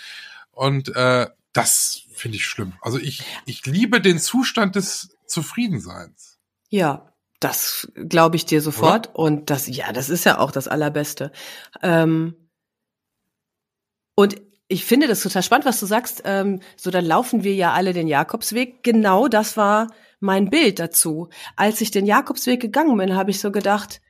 [0.52, 2.74] Und äh, das finde ich schlimm.
[2.80, 6.38] Also ich, ich liebe den Zustand des Zufriedenseins.
[6.68, 7.11] Ja,
[7.42, 9.10] das glaube ich dir sofort.
[9.14, 11.32] Und das, ja, das ist ja auch das Allerbeste.
[11.82, 12.34] Ähm,
[14.14, 16.22] und ich finde das total spannend, was du sagst.
[16.24, 18.82] Ähm, so, dann laufen wir ja alle den Jakobsweg.
[18.82, 19.88] Genau das war
[20.20, 21.28] mein Bild dazu.
[21.56, 24.00] Als ich den Jakobsweg gegangen bin, habe ich so gedacht,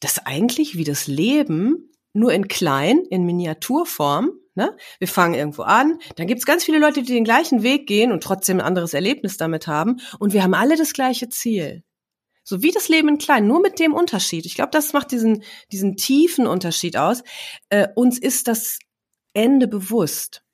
[0.00, 4.30] das ist eigentlich wie das Leben, nur in klein, in Miniaturform.
[4.54, 4.76] Ne?
[4.98, 8.10] Wir fangen irgendwo an, dann gibt es ganz viele Leute, die den gleichen Weg gehen
[8.10, 10.00] und trotzdem ein anderes Erlebnis damit haben.
[10.18, 11.82] Und wir haben alle das gleiche Ziel.
[12.48, 14.46] So wie das Leben in klein, nur mit dem Unterschied.
[14.46, 17.24] Ich glaube, das macht diesen, diesen tiefen Unterschied aus.
[17.70, 18.78] Äh, uns ist das
[19.34, 20.44] Ende bewusst.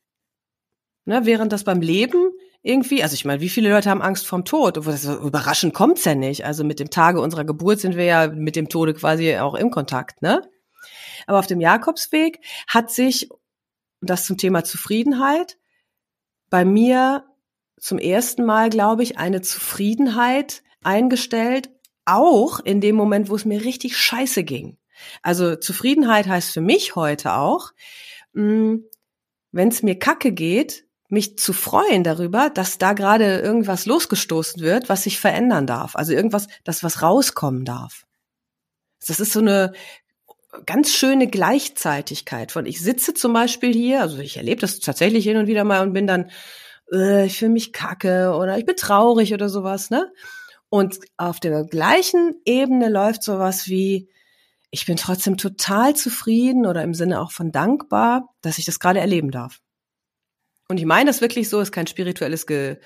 [1.05, 2.31] Ne, während das beim Leben
[2.63, 4.79] irgendwie, also ich meine, wie viele Leute haben Angst vorm Tod?
[4.79, 6.47] Überraschend kommt's ja nicht.
[6.47, 9.71] Also mit dem Tage unserer Geburt sind wir ja mit dem Tode quasi auch im
[9.71, 10.49] Kontakt, ne?
[11.27, 13.29] Aber auf dem Jakobsweg hat sich,
[14.01, 15.59] das zum Thema Zufriedenheit,
[16.49, 17.27] bei mir
[17.79, 21.71] zum ersten Mal, glaube ich, eine Zufriedenheit eingestellt,
[22.05, 24.79] auch in dem Moment, wo es mir richtig scheiße ging.
[25.23, 27.73] Also Zufriedenheit heißt für mich heute auch,
[28.33, 28.89] wenn
[29.53, 35.03] es mir kacke geht, mich zu freuen darüber, dass da gerade irgendwas losgestoßen wird, was
[35.03, 35.95] sich verändern darf.
[35.95, 38.07] Also irgendwas, das was rauskommen darf.
[39.07, 39.73] Das ist so eine
[40.65, 45.37] ganz schöne Gleichzeitigkeit von ich sitze zum Beispiel hier, also ich erlebe das tatsächlich hin
[45.37, 46.31] und wieder mal und bin dann,
[46.93, 50.11] äh, ich fühle mich kacke oder ich bin traurig oder sowas, ne?
[50.73, 54.09] Und auf der gleichen Ebene läuft sowas wie,
[54.71, 58.99] ich bin trotzdem total zufrieden oder im Sinne auch von dankbar, dass ich das gerade
[58.99, 59.61] erleben darf.
[60.69, 62.79] Und ich meine das wirklich so, ist kein spirituelles Ge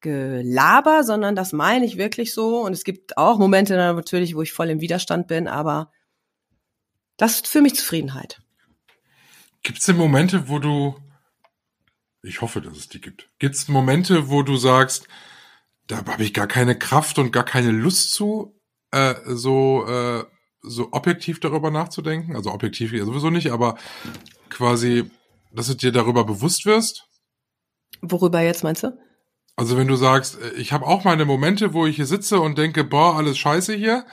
[0.00, 2.58] Gelaber, sondern das meine ich wirklich so.
[2.58, 5.92] Und es gibt auch Momente natürlich, wo ich voll im Widerstand bin, aber
[7.18, 8.40] das ist für mich Zufriedenheit.
[9.62, 10.96] Gibt es denn Momente, wo du,
[12.20, 15.06] ich hoffe, dass es die gibt, gibt es Momente, wo du sagst,
[15.88, 18.54] da habe ich gar keine Kraft und gar keine Lust zu,
[18.92, 20.24] äh, so, äh,
[20.62, 22.36] so objektiv darüber nachzudenken?
[22.36, 23.76] Also objektiv ja sowieso nicht, aber
[24.50, 25.10] quasi,
[25.52, 27.06] dass du dir darüber bewusst wirst?
[28.02, 28.96] Worüber jetzt meinst du?
[29.56, 32.58] Also wenn du sagst, äh, ich habe auch meine Momente, wo ich hier sitze und
[32.58, 34.06] denke, boah, alles scheiße hier,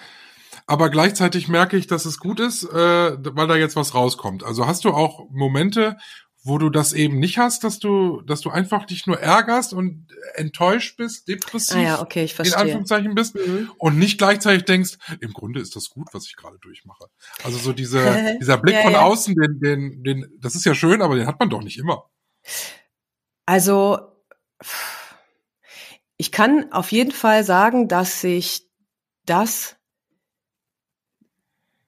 [0.68, 4.44] aber gleichzeitig merke ich, dass es gut ist, äh, weil da jetzt was rauskommt.
[4.44, 5.98] Also hast du auch Momente,
[6.46, 10.08] wo du das eben nicht hast, dass du, dass du einfach dich nur ärgerst und
[10.36, 12.56] enttäuscht bist, depressiv ah ja, okay, ich verstehe.
[12.56, 13.72] in Anführungszeichen bist mhm.
[13.80, 17.06] und nicht gleichzeitig denkst, im Grunde ist das gut, was ich gerade durchmache.
[17.44, 19.02] Also so diese, dieser Blick ja, von ja.
[19.02, 22.12] außen, den, den, den, das ist ja schön, aber den hat man doch nicht immer.
[23.48, 23.98] Also
[26.18, 28.70] ich kann auf jeden Fall sagen, dass sich
[29.26, 29.78] das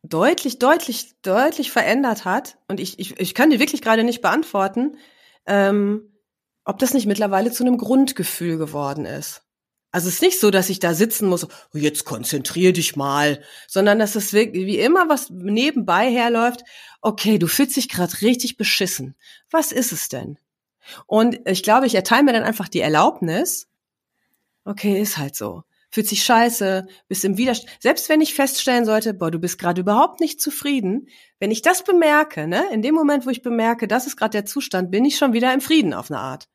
[0.10, 2.58] deutlich, deutlich, deutlich verändert hat.
[2.68, 4.98] Und ich, ich, ich kann dir wirklich gerade nicht beantworten,
[5.46, 6.14] ähm,
[6.66, 9.44] ob das nicht mittlerweile zu einem Grundgefühl geworden ist.
[9.92, 13.42] Also es ist nicht so, dass ich da sitzen muss, oh, jetzt konzentrier dich mal,
[13.68, 16.64] sondern dass es wirklich, wie immer was nebenbei herläuft,
[17.02, 19.16] okay, du fühlst dich gerade richtig beschissen.
[19.50, 20.38] Was ist es denn?
[21.06, 23.68] Und ich glaube, ich erteile mir dann einfach die Erlaubnis,
[24.66, 25.64] okay, ist halt so
[25.98, 27.76] fühlt sich scheiße, bist im Widerstand.
[27.82, 31.08] Selbst wenn ich feststellen sollte, boah, du bist gerade überhaupt nicht zufrieden,
[31.40, 34.46] wenn ich das bemerke, ne, in dem Moment, wo ich bemerke, das ist gerade der
[34.46, 36.50] Zustand, bin ich schon wieder im Frieden auf eine Art.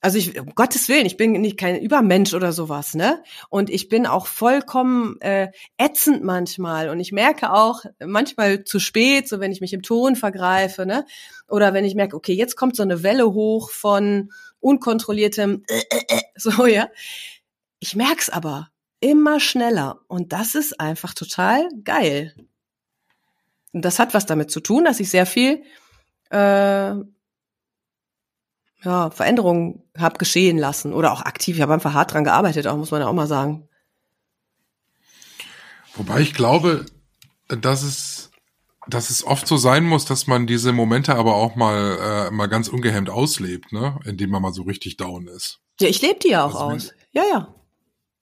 [0.00, 3.22] Also ich, um Gottes Willen, ich bin nicht kein Übermensch oder sowas, ne?
[3.50, 6.88] Und ich bin auch vollkommen äh, ätzend manchmal.
[6.88, 11.06] Und ich merke auch manchmal zu spät, so wenn ich mich im Ton vergreife, ne?
[11.48, 16.16] Oder wenn ich merke, okay, jetzt kommt so eine Welle hoch von unkontrolliertem, äh, äh,
[16.16, 16.88] äh, so ja
[17.80, 22.34] ich merk's aber immer schneller und das ist einfach total geil.
[23.72, 25.64] Und das hat was damit zu tun, dass ich sehr viel
[26.30, 26.94] äh,
[28.82, 31.56] ja, Veränderungen habe geschehen lassen oder auch aktiv.
[31.56, 33.68] Ich habe einfach hart dran gearbeitet, auch muss man ja auch mal sagen.
[35.94, 36.86] Wobei ich glaube,
[37.48, 38.30] dass es,
[38.86, 42.46] dass es oft so sein muss, dass man diese Momente aber auch mal, äh, mal
[42.46, 43.98] ganz ungehemmt auslebt, ne?
[44.04, 45.60] Indem man mal so richtig down ist.
[45.80, 46.94] Ja, ich lebe die ja auch also aus.
[47.12, 47.54] Ja, ja.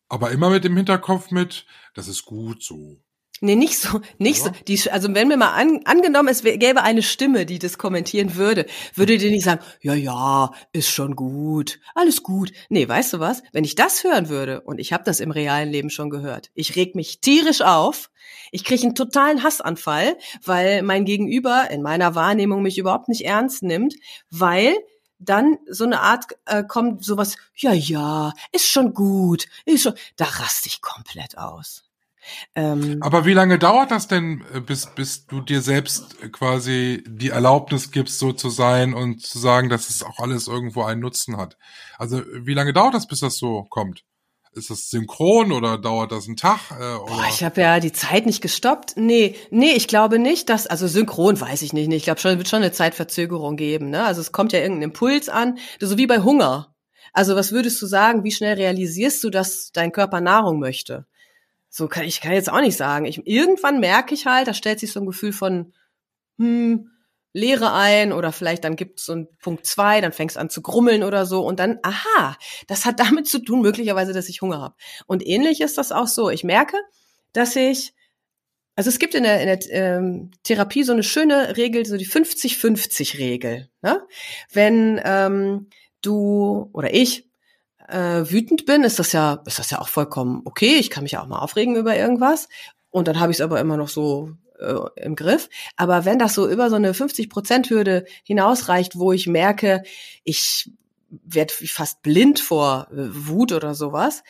[0.08, 2.98] Aber immer mit dem Hinterkopf mit, das ist gut so.
[3.40, 4.46] Nee, nicht so, nicht ja.
[4.46, 4.50] so.
[4.66, 8.66] Die, also wenn mir mal an, angenommen, es gäbe eine Stimme, die das kommentieren würde,
[8.94, 12.50] würde die nicht sagen, ja, ja, ist schon gut, alles gut.
[12.68, 13.42] Nee, weißt du was?
[13.52, 16.74] Wenn ich das hören würde, und ich habe das im realen Leben schon gehört, ich
[16.74, 18.10] reg mich tierisch auf,
[18.50, 23.62] ich kriege einen totalen Hassanfall, weil mein Gegenüber in meiner Wahrnehmung mich überhaupt nicht ernst
[23.62, 23.94] nimmt,
[24.30, 24.74] weil
[25.18, 30.24] dann so eine Art äh, kommt sowas, ja, ja, ist schon gut, ist schon, da
[30.24, 31.84] raste ich komplett aus.
[32.54, 37.30] Ähm, Aber wie lange dauert das denn, äh, bis, bis du dir selbst quasi die
[37.30, 41.36] Erlaubnis gibst, so zu sein und zu sagen, dass es auch alles irgendwo einen Nutzen
[41.36, 41.56] hat?
[41.96, 44.04] Also wie lange dauert das, bis das so kommt?
[44.52, 46.70] Ist das synchron oder dauert das einen Tag?
[46.70, 47.04] Äh, oder?
[47.06, 48.96] Boah, ich habe ja die Zeit nicht gestoppt.
[48.96, 51.92] Nee, nee, ich glaube nicht, dass, also synchron weiß ich nicht.
[51.92, 53.90] Ich glaube schon, wird schon eine Zeitverzögerung geben.
[53.90, 54.04] Ne?
[54.04, 56.74] Also es kommt ja irgendein Impuls an, so wie bei Hunger.
[57.12, 61.06] Also was würdest du sagen, wie schnell realisierst du, dass dein Körper Nahrung möchte?
[61.68, 63.04] So kann ich kann jetzt auch nicht sagen.
[63.04, 65.72] Ich, irgendwann merke ich halt, da stellt sich so ein Gefühl von,
[66.38, 66.90] hm,
[67.32, 70.62] Leere ein oder vielleicht dann gibt es so einen Punkt zwei, dann fängst an zu
[70.62, 72.36] grummeln oder so und dann, aha,
[72.66, 74.74] das hat damit zu tun möglicherweise, dass ich Hunger habe.
[75.06, 76.30] Und ähnlich ist das auch so.
[76.30, 76.76] Ich merke,
[77.32, 77.94] dass ich,
[78.76, 82.06] also es gibt in der, in der ähm, Therapie so eine schöne Regel, so die
[82.06, 83.68] 50-50-Regel.
[83.82, 84.02] Ne?
[84.52, 85.68] Wenn ähm,
[86.00, 87.28] du oder ich
[87.88, 90.76] äh, wütend bin, ist das ja, ist das ja auch vollkommen okay.
[90.76, 92.48] Ich kann mich ja auch mal aufregen über irgendwas.
[92.90, 95.48] Und dann habe ich es aber immer noch so äh, im Griff.
[95.76, 99.82] Aber wenn das so über so eine 50-Prozent-Hürde hinausreicht, wo ich merke,
[100.24, 100.70] ich
[101.10, 104.22] werde fast blind vor äh, Wut oder sowas,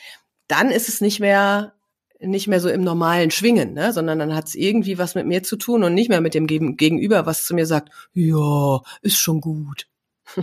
[0.47, 1.73] dann ist es nicht mehr
[2.21, 3.93] nicht mehr so im normalen Schwingen, ne?
[3.93, 6.47] sondern dann hat es irgendwie was mit mir zu tun und nicht mehr mit dem
[6.47, 9.87] Gegenüber, was zu mir sagt, ja, ist schon gut.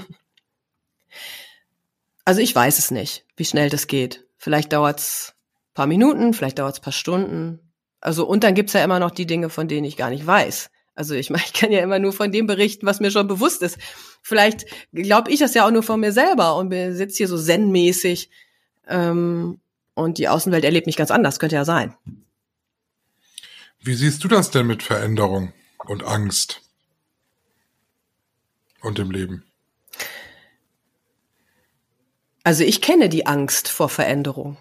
[2.25, 4.27] also ich weiß es nicht, wie schnell das geht.
[4.39, 5.35] Vielleicht dauert es
[5.75, 7.61] paar Minuten, vielleicht dauert es paar Stunden,
[8.07, 10.71] Also und dann gibt's ja immer noch die Dinge, von denen ich gar nicht weiß.
[10.95, 13.63] Also ich meine, ich kann ja immer nur von dem berichten, was mir schon bewusst
[13.63, 13.79] ist.
[14.23, 18.31] Vielleicht glaube ich das ja auch nur von mir selber und sitze hier so zen-mäßig
[18.87, 19.59] ähm,
[19.95, 21.41] und die Außenwelt erlebt mich ganz anders.
[21.41, 21.97] Könnte ja sein.
[23.81, 25.53] Wie siehst du das denn mit Veränderung
[25.87, 26.63] und Angst
[28.83, 29.43] und dem Leben?
[32.45, 34.59] Also ich kenne die Angst vor Veränderung.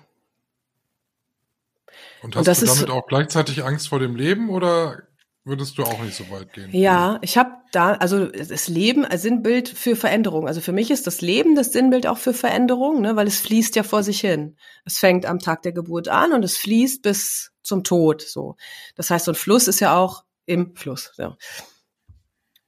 [2.26, 5.04] Und hast Und das du ist- damit auch gleichzeitig Angst vor dem Leben oder
[5.44, 6.70] würdest du auch nicht so weit gehen?
[6.72, 10.48] Ja, ich habe da, also das Leben als Sinnbild für Veränderung.
[10.48, 13.76] Also für mich ist das Leben das Sinnbild auch für Veränderung, ne, weil es fließt
[13.76, 14.58] ja vor sich hin.
[14.86, 18.24] Es fängt am Tag der Geburt an und es fließt bis zum Tod.
[18.24, 18.56] So,
[18.96, 21.12] das heißt, so ein Fluss ist ja auch im Fluss.
[21.18, 21.38] Ja.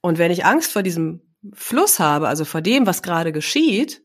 [0.02, 4.04] Und wenn ich Angst vor diesem Fluss habe, also vor dem, was gerade geschieht,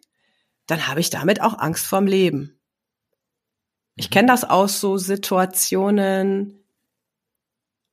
[0.66, 2.58] dann habe ich damit auch Angst vorm Leben.
[3.96, 6.64] Ich kenne das aus so Situationen,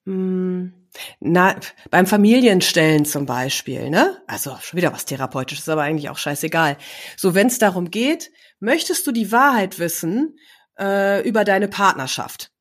[0.05, 0.73] hm,
[1.19, 1.59] na,
[1.91, 4.21] beim Familienstellen zum Beispiel, ne?
[4.27, 6.77] Also schon wieder was Therapeutisches, aber eigentlich auch scheißegal.
[7.15, 10.37] So, wenn es darum geht, möchtest du die Wahrheit wissen
[10.79, 12.51] äh, über deine Partnerschaft?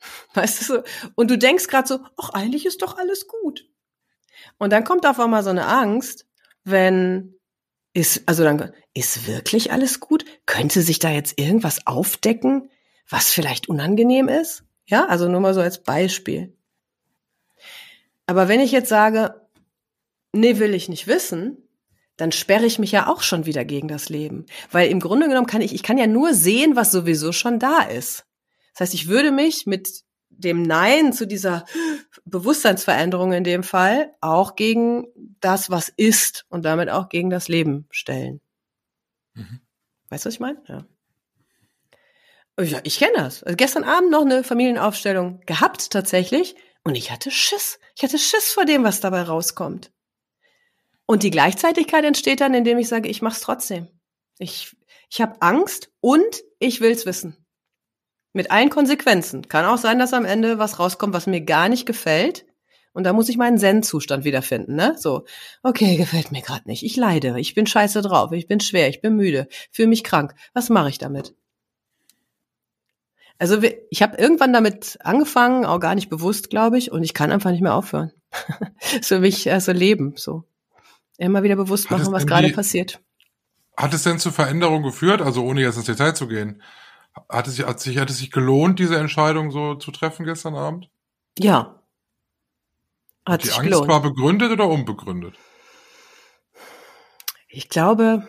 [0.34, 0.82] Weißt du so?
[1.14, 3.66] Und du denkst gerade so, ach, eigentlich ist doch alles gut.
[4.58, 6.26] Und dann kommt auf einmal so eine Angst,
[6.64, 7.39] wenn
[7.92, 10.24] ist, also dann, ist wirklich alles gut?
[10.46, 12.70] Könnte sich da jetzt irgendwas aufdecken,
[13.08, 14.64] was vielleicht unangenehm ist?
[14.86, 16.56] Ja, also nur mal so als Beispiel.
[18.26, 19.48] Aber wenn ich jetzt sage,
[20.32, 21.68] nee, will ich nicht wissen,
[22.16, 24.46] dann sperre ich mich ja auch schon wieder gegen das Leben.
[24.70, 27.80] Weil im Grunde genommen kann ich, ich kann ja nur sehen, was sowieso schon da
[27.80, 28.26] ist.
[28.72, 30.04] Das heißt, ich würde mich mit
[30.40, 31.64] dem Nein zu dieser
[32.24, 35.06] Bewusstseinsveränderung in dem Fall auch gegen
[35.40, 38.40] das, was ist und damit auch gegen das Leben stellen.
[39.34, 39.60] Mhm.
[40.08, 40.62] Weißt du, was ich meine?
[40.66, 40.84] Ja.
[42.60, 43.42] Ja, ich kenne das.
[43.42, 47.78] Also gestern Abend noch eine Familienaufstellung gehabt tatsächlich und ich hatte Schiss.
[47.96, 49.90] Ich hatte Schiss vor dem, was dabei rauskommt.
[51.06, 53.88] Und die Gleichzeitigkeit entsteht dann, indem ich sage, ich mach's trotzdem.
[54.38, 54.76] Ich,
[55.10, 57.39] ich habe Angst und ich will's wissen.
[58.32, 59.48] Mit allen Konsequenzen.
[59.48, 62.44] Kann auch sein, dass am Ende was rauskommt, was mir gar nicht gefällt.
[62.92, 64.96] Und da muss ich meinen Zen-Zustand wiederfinden, ne?
[64.98, 65.24] So,
[65.62, 66.82] okay, gefällt mir gerade nicht.
[66.82, 70.34] Ich leide, ich bin scheiße drauf, ich bin schwer, ich bin müde, fühle mich krank.
[70.54, 71.34] Was mache ich damit?
[73.38, 73.58] Also
[73.90, 77.50] ich habe irgendwann damit angefangen, auch gar nicht bewusst, glaube ich, und ich kann einfach
[77.50, 78.12] nicht mehr aufhören.
[79.02, 80.44] für mich also Leben so.
[81.16, 83.00] Immer wieder bewusst machen, was gerade passiert.
[83.76, 86.62] Hat es denn zu Veränderungen geführt, also ohne jetzt ins Detail zu gehen?
[87.28, 90.54] Hat es, sich- hat, sich, hat es sich gelohnt, diese Entscheidung so zu treffen gestern
[90.54, 90.90] Abend?
[91.38, 91.82] Ja.
[93.26, 93.88] Hat die sich Angst gelohnt.
[93.88, 95.36] war begründet oder unbegründet?
[97.48, 98.28] Ich glaube,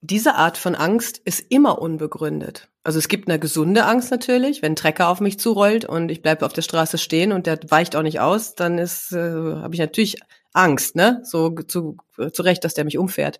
[0.00, 2.68] diese Art von Angst ist immer unbegründet.
[2.84, 6.22] Also es gibt eine gesunde Angst natürlich, wenn ein Trecker auf mich zurollt und ich
[6.22, 9.74] bleibe auf der Straße stehen und der weicht auch nicht aus, dann ist äh, habe
[9.74, 10.20] ich natürlich
[10.52, 11.20] Angst, ne?
[11.24, 11.96] So zu,
[12.32, 13.38] zu Recht, dass der mich umfährt.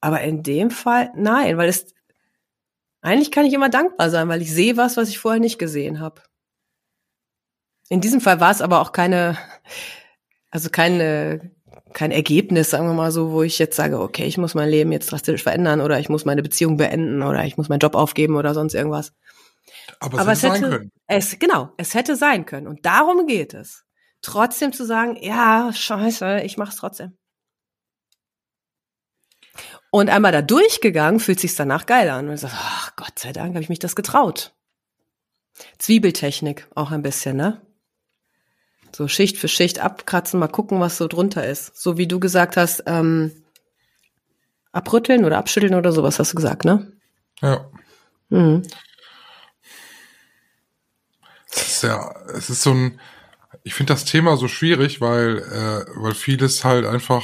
[0.00, 1.93] Aber in dem Fall nein, weil es
[3.04, 6.00] eigentlich kann ich immer dankbar sein, weil ich sehe was, was ich vorher nicht gesehen
[6.00, 6.22] habe.
[7.90, 9.36] In diesem Fall war es aber auch keine,
[10.50, 11.52] also keine,
[11.92, 14.90] kein Ergebnis, sagen wir mal so, wo ich jetzt sage, okay, ich muss mein Leben
[14.90, 18.36] jetzt drastisch verändern oder ich muss meine Beziehung beenden oder ich muss meinen Job aufgeben
[18.36, 19.12] oder sonst irgendwas.
[20.00, 20.92] Aber, Aber es es hätte sein hätte, können.
[21.06, 22.66] es, genau, es hätte sein können.
[22.66, 23.84] Und darum geht es.
[24.22, 27.18] Trotzdem zu sagen, ja, scheiße, ich mach's trotzdem.
[29.94, 32.26] Und einmal da durchgegangen, fühlt sich's danach geil an.
[32.26, 34.52] Und ich sag, ach Gott sei Dank habe ich mich das getraut.
[35.78, 37.60] Zwiebeltechnik auch ein bisschen, ne?
[38.90, 41.80] So Schicht für Schicht abkratzen, mal gucken, was so drunter ist.
[41.80, 43.44] So wie du gesagt hast, ähm,
[44.72, 46.92] abrütteln oder abschütteln oder sowas hast du gesagt, ne?
[47.40, 47.70] Ja.
[48.30, 48.62] Mhm.
[51.52, 53.00] Es ist ja, es ist so ein,
[53.62, 57.22] ich finde das Thema so schwierig, weil, äh, weil vieles halt einfach,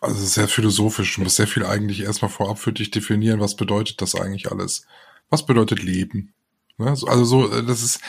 [0.00, 4.00] also sehr philosophisch, du musst sehr viel eigentlich erstmal vorab für dich definieren, was bedeutet
[4.00, 4.86] das eigentlich alles?
[5.28, 6.32] Was bedeutet Leben?
[6.78, 6.96] Ne?
[6.96, 8.00] so- Also so, äh, das ist,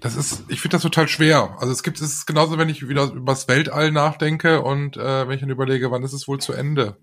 [0.00, 1.56] das ist, ich finde das total schwer.
[1.58, 5.26] Also es gibt, es ist genauso, wenn ich wieder über das Weltall nachdenke und äh,
[5.26, 6.96] wenn ich dann überlege, wann ist es wohl zu Ende?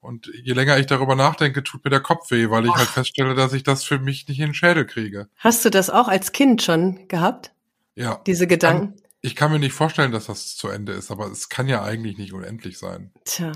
[0.00, 3.36] Und je länger ich darüber nachdenke, tut mir der Kopf weh, weil ich halt feststelle,
[3.36, 5.28] dass ich das für mich nicht in den Schädel kriege.
[5.36, 7.52] Hast du das auch als Kind schon gehabt?
[7.94, 8.20] Ja.
[8.26, 8.94] Diese Gedanken?
[9.22, 12.18] Ich kann mir nicht vorstellen, dass das zu Ende ist, aber es kann ja eigentlich
[12.18, 13.12] nicht unendlich sein.
[13.24, 13.52] Tja,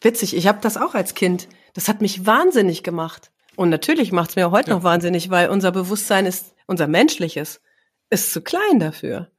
[0.00, 0.34] witzig.
[0.34, 1.46] Ich habe das auch als Kind.
[1.74, 3.30] Das hat mich wahnsinnig gemacht.
[3.54, 4.76] Und natürlich macht es mir auch heute Ja.
[4.76, 7.60] noch wahnsinnig, weil unser Bewusstsein ist, unser menschliches,
[8.08, 9.30] ist zu klein dafür.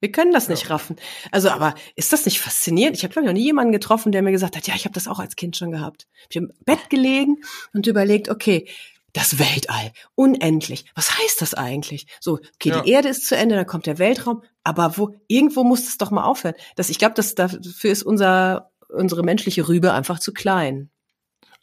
[0.00, 0.96] Wir können das nicht raffen.
[1.30, 2.96] Also, aber ist das nicht faszinierend?
[2.96, 4.94] Ich habe, glaube ich, noch nie jemanden getroffen, der mir gesagt hat, ja, ich habe
[4.94, 6.08] das auch als Kind schon gehabt.
[6.28, 7.36] Ich habe im Bett gelegen
[7.72, 8.68] und überlegt, okay,
[9.12, 10.86] das Weltall, unendlich.
[10.94, 12.06] Was heißt das eigentlich?
[12.20, 12.80] So, okay, Ja.
[12.80, 16.10] die Erde ist zu Ende, dann kommt der Weltraum, aber wo, irgendwo muss es doch
[16.10, 16.54] mal aufhören.
[16.76, 20.90] Das, ich glaube, dafür ist unser, unsere menschliche Rübe einfach zu klein.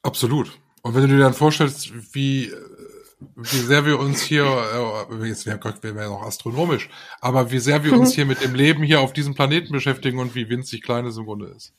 [0.04, 0.52] Absolut.
[0.82, 2.52] Und wenn du dir dann vorstellst, wie,
[3.36, 4.46] wie sehr wir uns hier,
[5.12, 6.90] äh, jetzt wäre Gott, wäre ja noch astronomisch,
[7.20, 10.36] aber wie sehr wir uns hier mit dem Leben hier auf diesem Planeten beschäftigen und
[10.36, 11.74] wie winzig klein es im Grunde ist.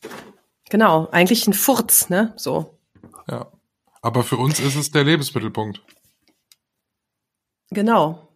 [0.68, 2.32] Genau, eigentlich ein Furz, ne?
[2.36, 2.78] So.
[3.28, 3.50] Ja.
[4.02, 5.82] Aber für uns ist es der Lebensmittelpunkt.
[7.70, 8.26] Genau.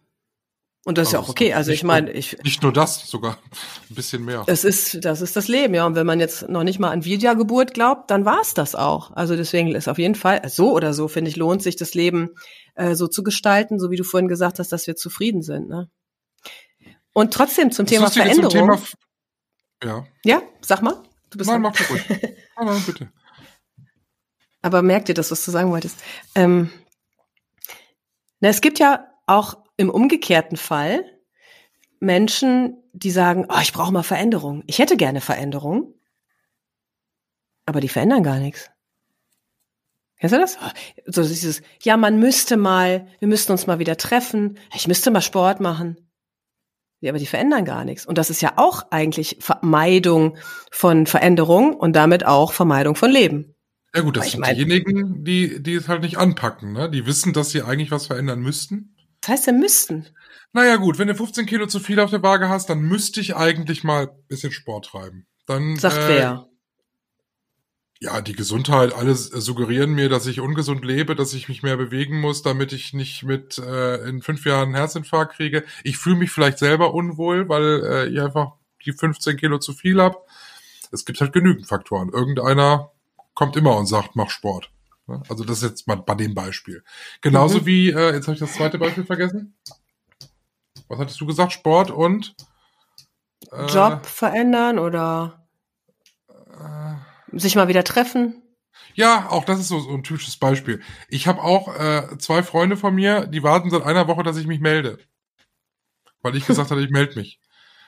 [0.85, 1.53] Und das ist ja Also auch okay.
[1.53, 3.39] Also nicht ich meine, ich, Nicht nur das, sogar
[3.89, 4.43] ein bisschen mehr.
[4.45, 5.85] das ist, das ist das Leben, ja.
[5.85, 9.11] Und wenn man jetzt noch nicht mal an Wiedergeburt glaubt, dann war es das auch.
[9.11, 12.29] Also deswegen ist auf jeden Fall, so oder so, finde ich, lohnt sich das Leben
[12.75, 15.89] äh, so zu gestalten, so wie du vorhin gesagt hast, dass wir zufrieden sind, ne?
[17.13, 18.77] Und trotzdem zum Das Thema Lustige Veränderung.
[18.77, 18.85] Zum
[19.81, 20.05] Thema, ja.
[20.25, 21.01] ja, sag mal.
[21.29, 22.03] Du bist Nein, mach ruhig.
[22.09, 23.09] Nein, nein, bitte.
[24.65, 25.99] Aber merk dir das, was du sagen wolltest.
[26.33, 26.71] Ähm,
[28.39, 31.05] na, es gibt ja auch im umgekehrten Fall
[31.99, 34.63] Menschen, die sagen, oh, ich brauche mal Veränderung.
[34.65, 35.93] Ich hätte gerne Veränderung.
[37.67, 38.71] Aber die verändern gar nichts.
[40.17, 40.57] Kennst du das?
[41.05, 44.57] So dieses, ja, man müsste mal, wir müssten uns mal wieder treffen.
[44.73, 46.09] Ich müsste mal Sport machen.
[47.01, 48.07] Ja, aber die verändern gar nichts.
[48.07, 50.39] Und das ist ja auch eigentlich Vermeidung
[50.71, 53.54] von Veränderung und damit auch Vermeidung von Leben.
[53.95, 56.89] Ja gut, das sind mein- diejenigen, die, die es halt nicht anpacken, ne?
[56.89, 58.95] Die wissen, dass sie eigentlich was verändern müssten.
[59.21, 60.07] Das heißt, wir müssten.
[60.53, 63.35] Naja gut, wenn du 15 Kilo zu viel auf der Waage hast, dann müsste ich
[63.35, 65.25] eigentlich mal ein bisschen Sport treiben.
[65.45, 66.47] Dann, Sagt äh, wer?
[68.01, 71.77] Ja, die Gesundheit, alles äh, suggerieren mir, dass ich ungesund lebe, dass ich mich mehr
[71.77, 75.63] bewegen muss, damit ich nicht mit äh, in fünf Jahren einen Herzinfarkt kriege.
[75.83, 78.53] Ich fühle mich vielleicht selber unwohl, weil äh, ich einfach
[78.85, 80.27] die 15 Kilo zu viel hab.
[80.91, 82.09] Es gibt halt genügend Faktoren.
[82.09, 82.91] Irgendeiner
[83.35, 84.71] kommt immer und sagt, mach Sport.
[85.07, 85.21] Ne?
[85.29, 86.83] Also das ist jetzt mal bei dem Beispiel.
[87.21, 87.65] Genauso Mhm.
[87.67, 89.55] wie, äh, jetzt habe ich das zweite Beispiel vergessen.
[90.87, 91.51] Was hattest du gesagt?
[91.53, 92.35] Sport und
[93.51, 95.45] äh, Job verändern oder
[96.27, 98.41] Äh, sich mal wieder treffen.
[98.93, 100.81] Ja, auch das ist so, so ein typisches Beispiel.
[101.09, 104.47] Ich habe auch äh, zwei Freunde von mir, die warten seit einer Woche, dass ich
[104.47, 104.99] mich melde.
[106.21, 107.39] Weil ich gesagt hatte, ich melde mich.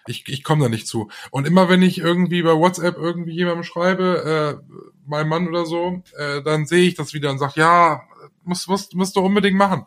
[0.10, 1.10] Ich, ich komme da nicht zu.
[1.32, 4.74] Und immer wenn ich irgendwie bei WhatsApp irgendwie jemandem schreibe, äh,
[5.08, 8.02] meinem Mann oder so, äh, dann sehe ich das wieder und sag, ja,
[8.44, 9.86] musst, musst, musst du unbedingt machen.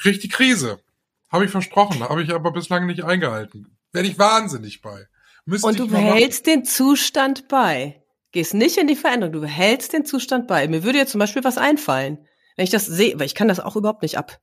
[0.00, 0.80] Krieg ich die Krise.
[1.30, 3.76] Habe ich versprochen, habe ich aber bislang nicht eingehalten.
[3.92, 5.06] Werde ich wahnsinnig bei.
[5.44, 8.02] Müsste Und du behältst den Zustand bei.
[8.32, 10.68] Gehst nicht in die Veränderung, du behältst den Zustand bei.
[10.68, 12.18] Mir würde jetzt zum Beispiel was einfallen.
[12.56, 14.40] Wenn ich das sehe, weil ich kann das auch überhaupt nicht ab.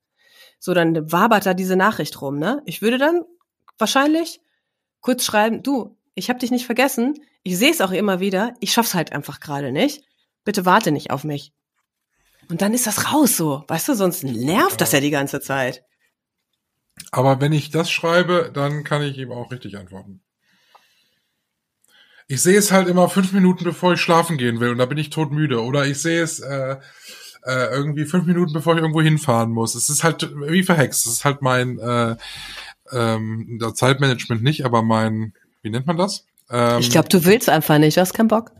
[0.59, 2.61] So, dann wabert da diese Nachricht rum, ne?
[2.65, 3.23] Ich würde dann
[3.77, 4.41] wahrscheinlich
[5.01, 8.73] kurz schreiben, du, ich habe dich nicht vergessen, ich sehe es auch immer wieder, ich
[8.73, 10.03] schaff's halt einfach gerade nicht.
[10.43, 11.53] Bitte warte nicht auf mich.
[12.49, 15.83] Und dann ist das raus so, weißt du, sonst nervt das ja die ganze Zeit.
[17.11, 20.21] Aber wenn ich das schreibe, dann kann ich ihm auch richtig antworten.
[22.27, 24.97] Ich sehe es halt immer fünf Minuten, bevor ich schlafen gehen will und da bin
[24.97, 25.61] ich todmüde.
[25.63, 26.77] Oder ich sehe es äh,
[27.43, 29.75] äh, irgendwie fünf Minuten, bevor ich irgendwo hinfahren muss.
[29.75, 31.05] Es ist halt wie verhext.
[31.05, 32.15] Es ist halt mein äh,
[32.91, 36.25] ähm, das Zeitmanagement nicht, aber mein, wie nennt man das?
[36.49, 38.51] Ähm, Ich glaube, du willst einfach nicht, hast keinen Bock.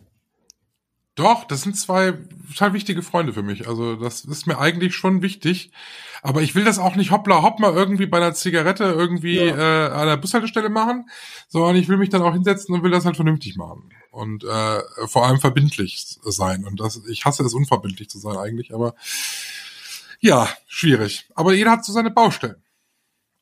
[1.16, 2.14] Doch, das sind zwei
[2.50, 3.70] total wichtige Freunde für mich.
[3.70, 5.72] Also das ist mir eigentlich schon wichtig.
[6.22, 9.88] Aber ich will das auch nicht hoppla hopp mal irgendwie bei einer Zigarette irgendwie Ja.
[9.88, 11.10] äh, an der Bushaltestelle machen,
[11.48, 13.92] sondern ich will mich dann auch hinsetzen und will das halt vernünftig machen.
[14.12, 16.66] Und äh, vor allem verbindlich sein.
[16.66, 18.96] Und das, ich hasse es, unverbindlich zu sein eigentlich, aber
[20.20, 21.30] ja, schwierig.
[21.36, 22.56] Aber jeder hat so seine Baustellen.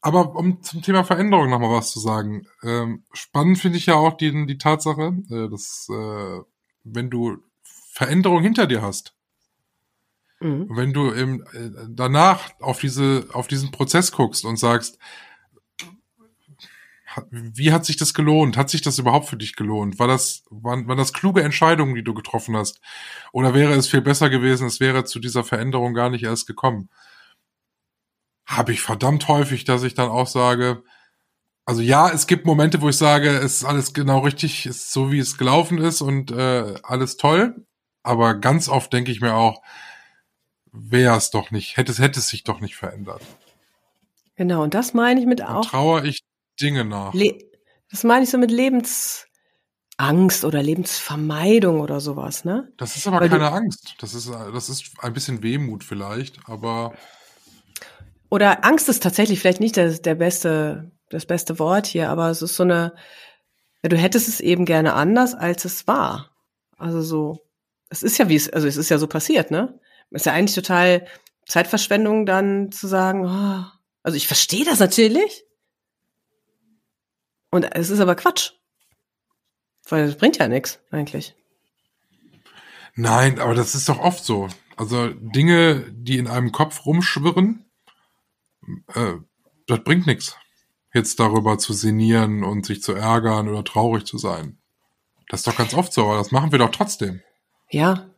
[0.03, 2.45] Aber um zum Thema Veränderung nochmal was zu sagen.
[2.61, 6.41] Ähm, spannend finde ich ja auch die, die Tatsache, äh, dass äh,
[6.83, 9.15] wenn du Veränderung hinter dir hast,
[10.41, 10.67] Mhm.
[10.69, 14.99] wenn du im, äh, danach auf diese auf diesen Prozess guckst und sagst,
[17.31, 18.57] wie hat sich das gelohnt?
[18.57, 19.99] Hat sich das überhaupt für dich gelohnt?
[19.99, 22.81] War das waren, waren das kluge Entscheidungen, die du getroffen hast?
[23.31, 26.89] Oder wäre es viel besser gewesen, es wäre zu dieser Veränderung gar nicht erst gekommen?
[28.45, 30.83] Habe ich verdammt häufig, dass ich dann auch sage,
[31.65, 35.11] also ja, es gibt Momente, wo ich sage, es ist alles genau richtig, ist so
[35.11, 37.65] wie es gelaufen ist und äh, alles toll.
[38.03, 39.61] Aber ganz oft denke ich mir auch,
[40.73, 43.21] wäre es doch nicht, hätte es, hätte es sich doch nicht verändert.
[44.35, 45.65] Genau, und das meine ich mit auch.
[45.65, 46.23] trauere ich
[46.59, 47.13] Dinge nach.
[47.13, 47.37] Le
[47.89, 52.73] das meine ich so mit Lebensangst oder Lebensvermeidung oder sowas, ne?
[52.77, 53.93] Das ist aber Weil keine Angst.
[53.99, 56.95] Das ist, das ist ein bisschen Wehmut vielleicht, aber
[58.33, 62.41] Oder Angst ist tatsächlich vielleicht nicht das, der beste, das beste Wort hier, aber es
[62.41, 62.95] ist so eine,
[63.83, 66.31] ja, du hättest es eben gerne anders, als es war.
[66.75, 67.45] Also so,
[67.91, 69.79] es ist ja wie es, also es ist ja so passiert, ne?
[70.09, 71.05] Ist ja eigentlich total
[71.45, 73.65] Zeitverschwendung dann zu sagen, oh,
[74.01, 75.45] also ich verstehe das natürlich.
[77.51, 78.53] Und es ist aber Quatsch.
[79.87, 81.35] Weil das bringt ja nichts, eigentlich.
[82.95, 84.47] Nein, aber das ist doch oft so.
[84.75, 87.69] Also Dinge, die in einem Kopf rumschwirren,
[88.93, 89.13] äh,
[89.67, 90.35] das bringt nichts.
[90.93, 94.57] Jetzt darüber zu sinnieren und sich zu ärgern oder traurig zu sein.
[95.29, 97.21] Das ist doch ganz oft so, aber das machen wir doch trotzdem.
[97.69, 98.09] Ja.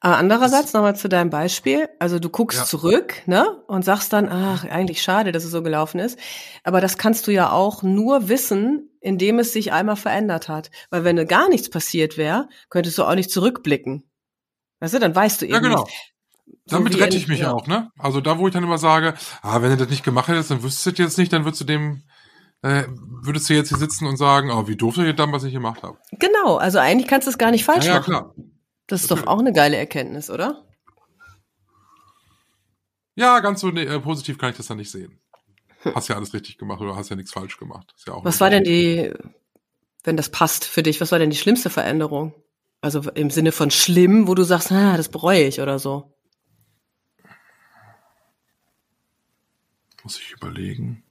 [0.00, 1.88] Aber andererseits nochmal zu deinem Beispiel.
[1.98, 2.64] Also du guckst Ja.
[2.64, 3.62] zurück, ne?
[3.66, 6.18] Und sagst dann, ach, eigentlich schade, dass es so gelaufen ist.
[6.64, 10.70] Aber das kannst du ja auch nur wissen, indem es sich einmal verändert hat.
[10.90, 14.04] Weil wenn gar nichts passiert wäre, könntest du auch nicht zurückblicken.
[14.80, 15.84] Weißt du, dann weißt du eben Ja, genau.
[15.84, 16.14] nicht.
[16.68, 17.52] So Damit rette ich mich ja.
[17.52, 17.90] auch, ne?
[17.98, 20.62] Also da, wo ich dann immer sage, ah, wenn du das nicht gemacht hättest, dann
[20.62, 22.02] wüsstest du jetzt nicht, dann würdest du dem,
[22.62, 22.84] äh,
[23.22, 25.82] würdest du jetzt hier sitzen und sagen, oh, wie doof, dass ich damals nicht gemacht
[25.82, 25.98] habe.
[26.12, 28.10] Genau, also eigentlich kannst du es gar nicht falsch Ja, ja, machen.
[28.10, 28.34] klar.
[28.88, 30.64] Das ist doch auch eine geile Erkenntnis, oder?
[33.14, 35.20] Ja, ganz so ne, äh, positiv kann ich das dann nicht sehen.
[35.94, 37.92] Hast ja alles richtig gemacht oder hast ja nichts falsch gemacht.
[37.96, 39.12] Ist ja auch Was war denn die,
[40.04, 42.34] wenn das passt für dich, was war denn die schlimmste Veränderung?
[42.80, 46.15] Also im Sinne von schlimm, wo du sagst, ah, das bereue ich oder so.
[50.06, 51.02] Muss ich überlegen.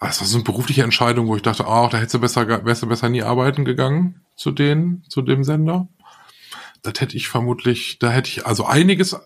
[0.00, 2.48] Aber es war so eine berufliche Entscheidung, wo ich dachte, ach, da hättest du besser,
[2.64, 5.86] wärst du besser nie arbeiten gegangen zu denen, zu dem Sender.
[6.82, 9.16] Das hätte ich vermutlich, da hätte ich also einiges,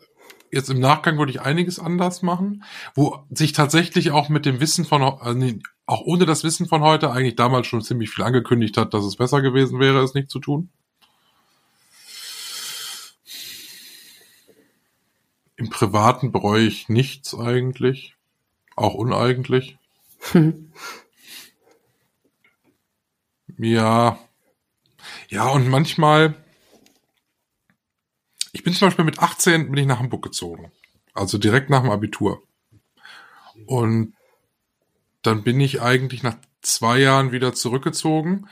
[0.52, 2.64] jetzt im Nachgang würde ich einiges anders machen,
[2.94, 6.82] wo sich tatsächlich auch mit dem Wissen von, also nee, auch ohne das Wissen von
[6.82, 10.28] heute eigentlich damals schon ziemlich viel angekündigt hat, dass es besser gewesen wäre, es nicht
[10.28, 10.68] zu tun.
[15.56, 18.17] Im Privaten bereue ich nichts eigentlich.
[18.78, 19.76] Auch uneigentlich.
[23.60, 24.20] Ja.
[25.30, 26.36] Ja, und manchmal.
[28.52, 30.70] Ich bin zum Beispiel mit 18 bin ich nach Hamburg gezogen.
[31.12, 32.40] Also direkt nach dem Abitur.
[33.66, 34.14] Und
[35.22, 38.48] dann bin ich eigentlich nach zwei Jahren wieder zurückgezogen.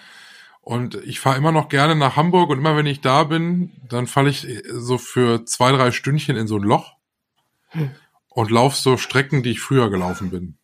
[0.61, 4.09] Und ich fahre immer noch gerne nach Hamburg und immer wenn ich da bin, dann
[4.09, 6.97] falle ich so für zwei, drei Stündchen in so ein Loch
[8.37, 10.59] und laufe so Strecken, die ich früher gelaufen bin.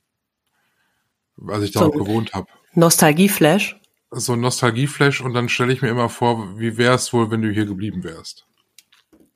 [1.48, 2.46] Als ich da So ein- gewohnt habe.
[2.74, 3.80] Nostalgieflash.
[4.10, 7.50] So ein Nostalgieflash und dann stelle ich mir immer vor, wie wär's wohl, wenn du
[7.50, 8.46] hier geblieben wärst.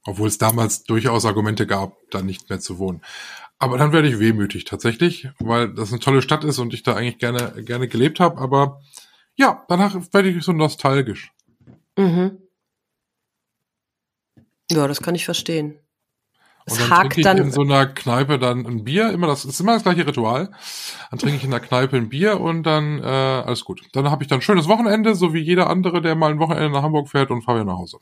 [0.05, 3.01] Obwohl es damals durchaus Argumente gab, da nicht mehr zu wohnen.
[3.59, 6.95] Aber dann werde ich wehmütig tatsächlich, weil das eine tolle Stadt ist und ich da
[6.95, 8.39] eigentlich gerne, gerne gelebt habe.
[8.39, 8.83] Aber
[9.37, 11.33] ja, danach werde ich so nostalgisch.
[11.97, 12.39] Mhm.
[14.71, 15.79] Ja, das kann ich verstehen.
[16.69, 19.45] Und Es dann hakt trinke ich in so einer Kneipe dann ein Bier, immer das
[19.45, 20.51] ist immer das gleiche Ritual.
[21.11, 23.83] Dann trinke ich in der Kneipe ein Bier und dann äh, alles gut.
[23.93, 26.71] Dann habe ich dann ein schönes Wochenende, so wie jeder andere, der mal ein Wochenende
[26.71, 27.99] nach Hamburg fährt und fahre wieder nach Hause.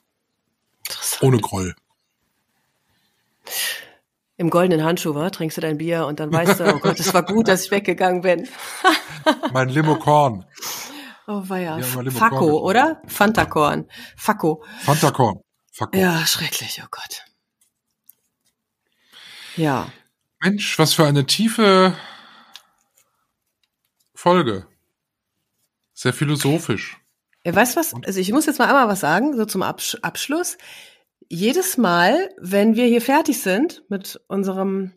[1.20, 1.74] Ohne Groll.
[4.38, 5.28] Im goldenen Handschuh, wa?
[5.28, 7.70] trinkst du dein Bier und dann weißt du, oh Gott, es war gut, dass ich
[7.70, 8.48] weggegangen bin.
[9.52, 10.46] Mein Limokorn.
[11.26, 11.78] Oh weia.
[11.78, 13.02] Ja, Fakko, Korn oder?
[13.06, 13.88] Fantakorn.
[14.16, 14.64] Fakko.
[14.80, 15.40] Fantakorn.
[15.70, 15.94] Fuck.
[15.96, 17.23] Ja, schrecklich, oh Gott.
[19.56, 19.92] Ja.
[20.40, 21.96] Mensch, was für eine tiefe
[24.14, 24.66] Folge.
[25.92, 26.98] Sehr philosophisch.
[27.44, 27.94] Ja, weißt du was?
[28.04, 30.56] Also ich muss jetzt mal einmal was sagen, so zum Absch Abschluss.
[31.28, 34.92] Jedes Mal, wenn wir hier fertig sind mit unserem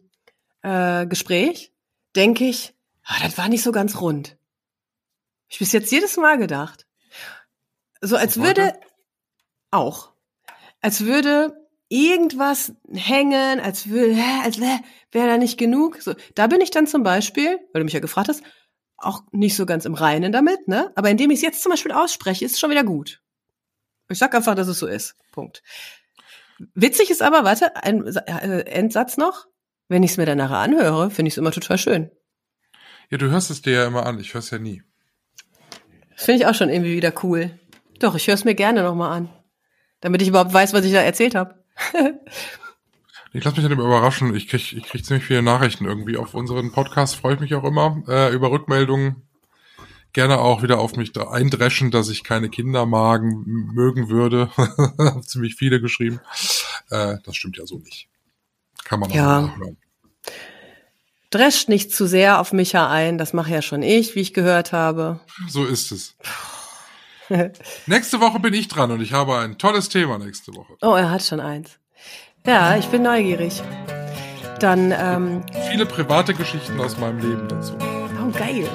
[0.61, 1.73] äh, Gespräch,
[2.15, 4.37] denke ich, ah, das war nicht so ganz rund.
[5.47, 6.85] Ich bis jetzt jedes Mal gedacht.
[8.01, 8.73] So als würde
[9.71, 10.11] auch,
[10.81, 14.79] als würde irgendwas hängen, als hä, als wäre
[15.11, 16.01] wär da nicht genug.
[16.01, 18.43] So, da bin ich dann zum Beispiel, weil du mich ja gefragt hast,
[18.97, 20.91] auch nicht so ganz im Reinen damit, ne?
[20.95, 23.21] Aber indem ich es jetzt zum Beispiel ausspreche, ist es schon wieder gut.
[24.09, 25.15] Ich sag einfach, dass es so ist.
[25.31, 25.61] Punkt.
[26.73, 29.47] Witzig ist aber, warte, ein äh, Endsatz noch.
[29.89, 32.11] Wenn ich es mir dann nachher anhöre, finde ich es immer total schön.
[33.09, 34.19] Ja, du hörst es dir ja immer an.
[34.19, 34.83] Ich höre es ja nie.
[36.15, 37.57] Das finde ich auch schon irgendwie wieder cool.
[37.99, 39.29] Doch, ich höre es mir gerne nochmal an.
[40.01, 41.56] Damit ich überhaupt weiß, was ich da erzählt habe.
[43.33, 44.33] Ich lasse mich dann immer überraschen.
[44.35, 47.17] Ich krieg, ich krieg ziemlich viele Nachrichten irgendwie auf unseren Podcast.
[47.17, 49.27] Freue ich mich auch immer äh, über Rückmeldungen.
[50.13, 54.49] Gerne auch wieder auf mich da eindreschen, dass ich keine Kindermagen m- mögen würde.
[55.25, 56.19] Ziemlich viele geschrieben.
[56.89, 58.07] Äh, das stimmt ja so nicht.
[58.85, 59.41] Kann man auch Ja.
[59.41, 59.77] nachhören.
[61.29, 64.71] Drescht nicht zu sehr auf Micha ein, das mache ja schon ich, wie ich gehört
[64.71, 65.19] habe.
[65.49, 66.15] So ist es
[67.85, 70.73] nächste Woche bin ich dran und ich habe ein tolles Thema nächste Woche.
[70.81, 71.77] Oh, er hat schon eins.
[72.45, 73.61] Ja, ich bin neugierig.
[74.59, 77.73] Dann ähm, viele private Geschichten aus meinem Leben dazu.
[77.81, 78.67] Oh, geil.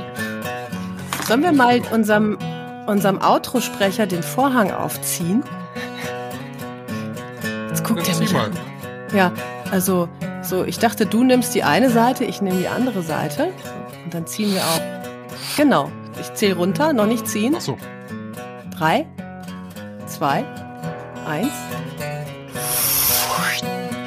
[1.26, 2.38] Sollen wir mal unserem,
[2.86, 5.42] unserem Outro-Sprecher den Vorhang aufziehen?
[7.68, 8.46] Jetzt guckt er mich mal.
[8.46, 8.52] an.
[9.14, 9.32] Ja,
[9.70, 10.08] also
[10.42, 13.52] so, ich dachte, du nimmst die eine Seite, ich nehme die andere Seite.
[14.04, 14.80] Und dann ziehen wir auf.
[15.56, 15.90] Genau.
[16.20, 17.54] Ich zähle runter, noch nicht ziehen.
[17.56, 17.78] Ach so.
[18.82, 19.06] 3,
[20.08, 20.44] 2,
[21.28, 21.48] 1.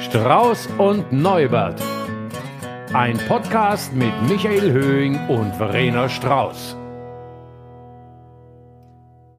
[0.02, 1.80] Strauß und Neubert.
[2.92, 6.75] Ein Podcast mit Michael Höhing und Verena Strauß.